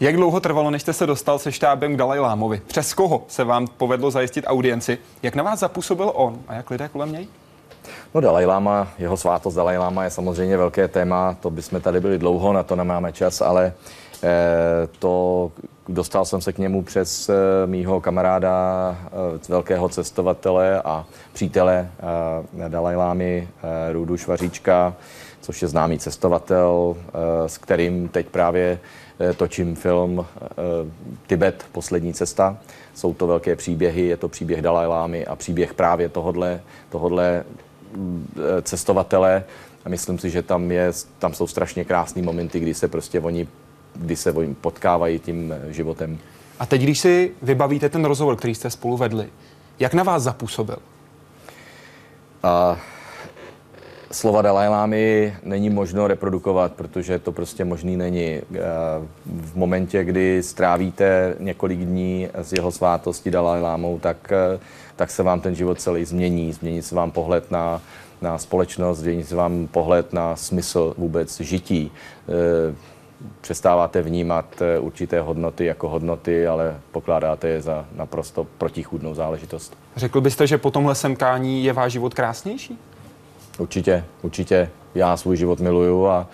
[0.00, 2.62] Jak dlouho trvalo, než jste se dostal se štábem k Dalaj Lámovi?
[2.66, 4.98] Přes koho se vám povedlo zajistit audienci?
[5.22, 7.28] Jak na vás zapůsobil on a jak lidé kolem něj?
[8.14, 12.18] No Dalaj Lama, jeho svátost Dalaj Lama je samozřejmě velké téma, to bychom tady byli
[12.18, 13.72] dlouho, na to nemáme čas, ale
[14.22, 14.28] eh,
[14.98, 15.52] to
[15.88, 17.34] dostal jsem se k němu přes eh,
[17.66, 21.88] mýho kamaráda, eh, velkého cestovatele a přítele
[22.68, 23.48] Dalaj Lámy,
[23.92, 24.94] Růdu Švaříčka,
[25.40, 26.96] což je známý cestovatel,
[27.46, 28.78] s kterým teď právě
[29.36, 30.26] točím film
[31.26, 32.56] Tibet, poslední cesta.
[32.94, 36.60] Jsou to velké příběhy, je to příběh Dalaj Lámy a příběh právě tohodle,
[36.90, 37.44] tohodle
[38.62, 39.44] cestovatele
[39.84, 43.48] a myslím si, že tam, je, tam jsou strašně krásné momenty, kdy se prostě oni,
[43.94, 46.18] kdy se oni potkávají tím životem.
[46.58, 49.28] A teď, když si vybavíte ten rozhovor, který jste spolu vedli,
[49.78, 50.76] jak na vás zapůsobil?
[52.42, 52.78] A
[54.12, 58.40] slova Dalajlámy není možno reprodukovat, protože to prostě možný není.
[59.26, 64.32] V momentě, kdy strávíte několik dní z jeho svátosti Dalajlámou, tak
[64.96, 66.52] tak se vám ten život celý změní.
[66.52, 67.82] Změní se vám pohled na,
[68.22, 71.90] na společnost, změní se vám pohled na smysl vůbec žití.
[72.28, 72.74] E,
[73.40, 79.76] přestáváte vnímat e, určité hodnoty jako hodnoty, ale pokládáte je za naprosto protichůdnou záležitost.
[79.96, 82.78] Řekl byste, že po tomhle semkání je váš život krásnější?
[83.58, 84.70] Určitě, určitě.
[84.94, 86.28] Já svůj život miluju a,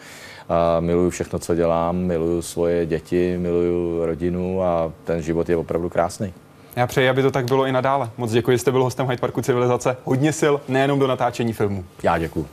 [0.48, 5.88] a miluju všechno, co dělám, miluju svoje děti, miluju rodinu a ten život je opravdu
[5.88, 6.34] krásný.
[6.76, 8.10] Já přeji, aby to tak bylo i nadále.
[8.16, 9.96] Moc děkuji, že jste byl hostem Hyde Parku Civilizace.
[10.04, 11.84] Hodně sil, nejenom do natáčení filmu.
[12.02, 12.48] Já děkuji.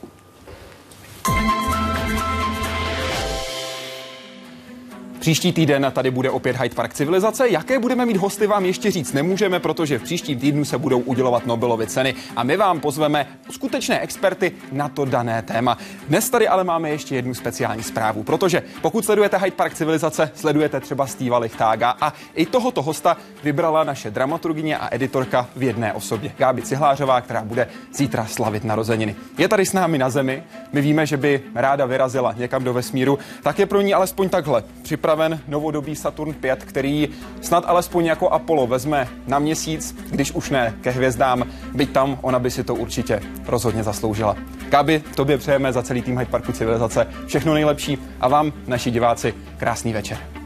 [5.19, 7.49] Příští týden tady bude opět Hyde Park civilizace.
[7.49, 11.45] Jaké budeme mít hosty vám ještě říct nemůžeme, protože v příštím týdnu se budou udělovat
[11.45, 15.77] Nobelovy ceny a my vám pozveme skutečné experty na to dané téma.
[16.07, 20.79] Dnes tady ale máme ještě jednu speciální zprávu, protože pokud sledujete Hyde Park civilizace, sledujete
[20.79, 26.31] třeba Steva Lichtága a i tohoto hosta vybrala naše dramaturgině a editorka v jedné osobě.
[26.37, 29.15] Gábi Cihlářová, která bude zítra slavit narozeniny.
[29.37, 30.43] Je tady s námi na zemi,
[30.73, 34.63] my víme, že by ráda vyrazila někam do vesmíru, tak je pro ní alespoň takhle
[35.09, 37.09] připraven novodobý Saturn 5, který
[37.41, 41.43] snad alespoň jako Apollo vezme na měsíc, když už ne ke hvězdám,
[41.73, 44.35] byť tam ona by si to určitě rozhodně zasloužila.
[44.69, 49.33] Gábi, tobě přejeme za celý tým Hyde Parku Civilizace všechno nejlepší a vám, naši diváci,
[49.57, 50.38] krásný večer.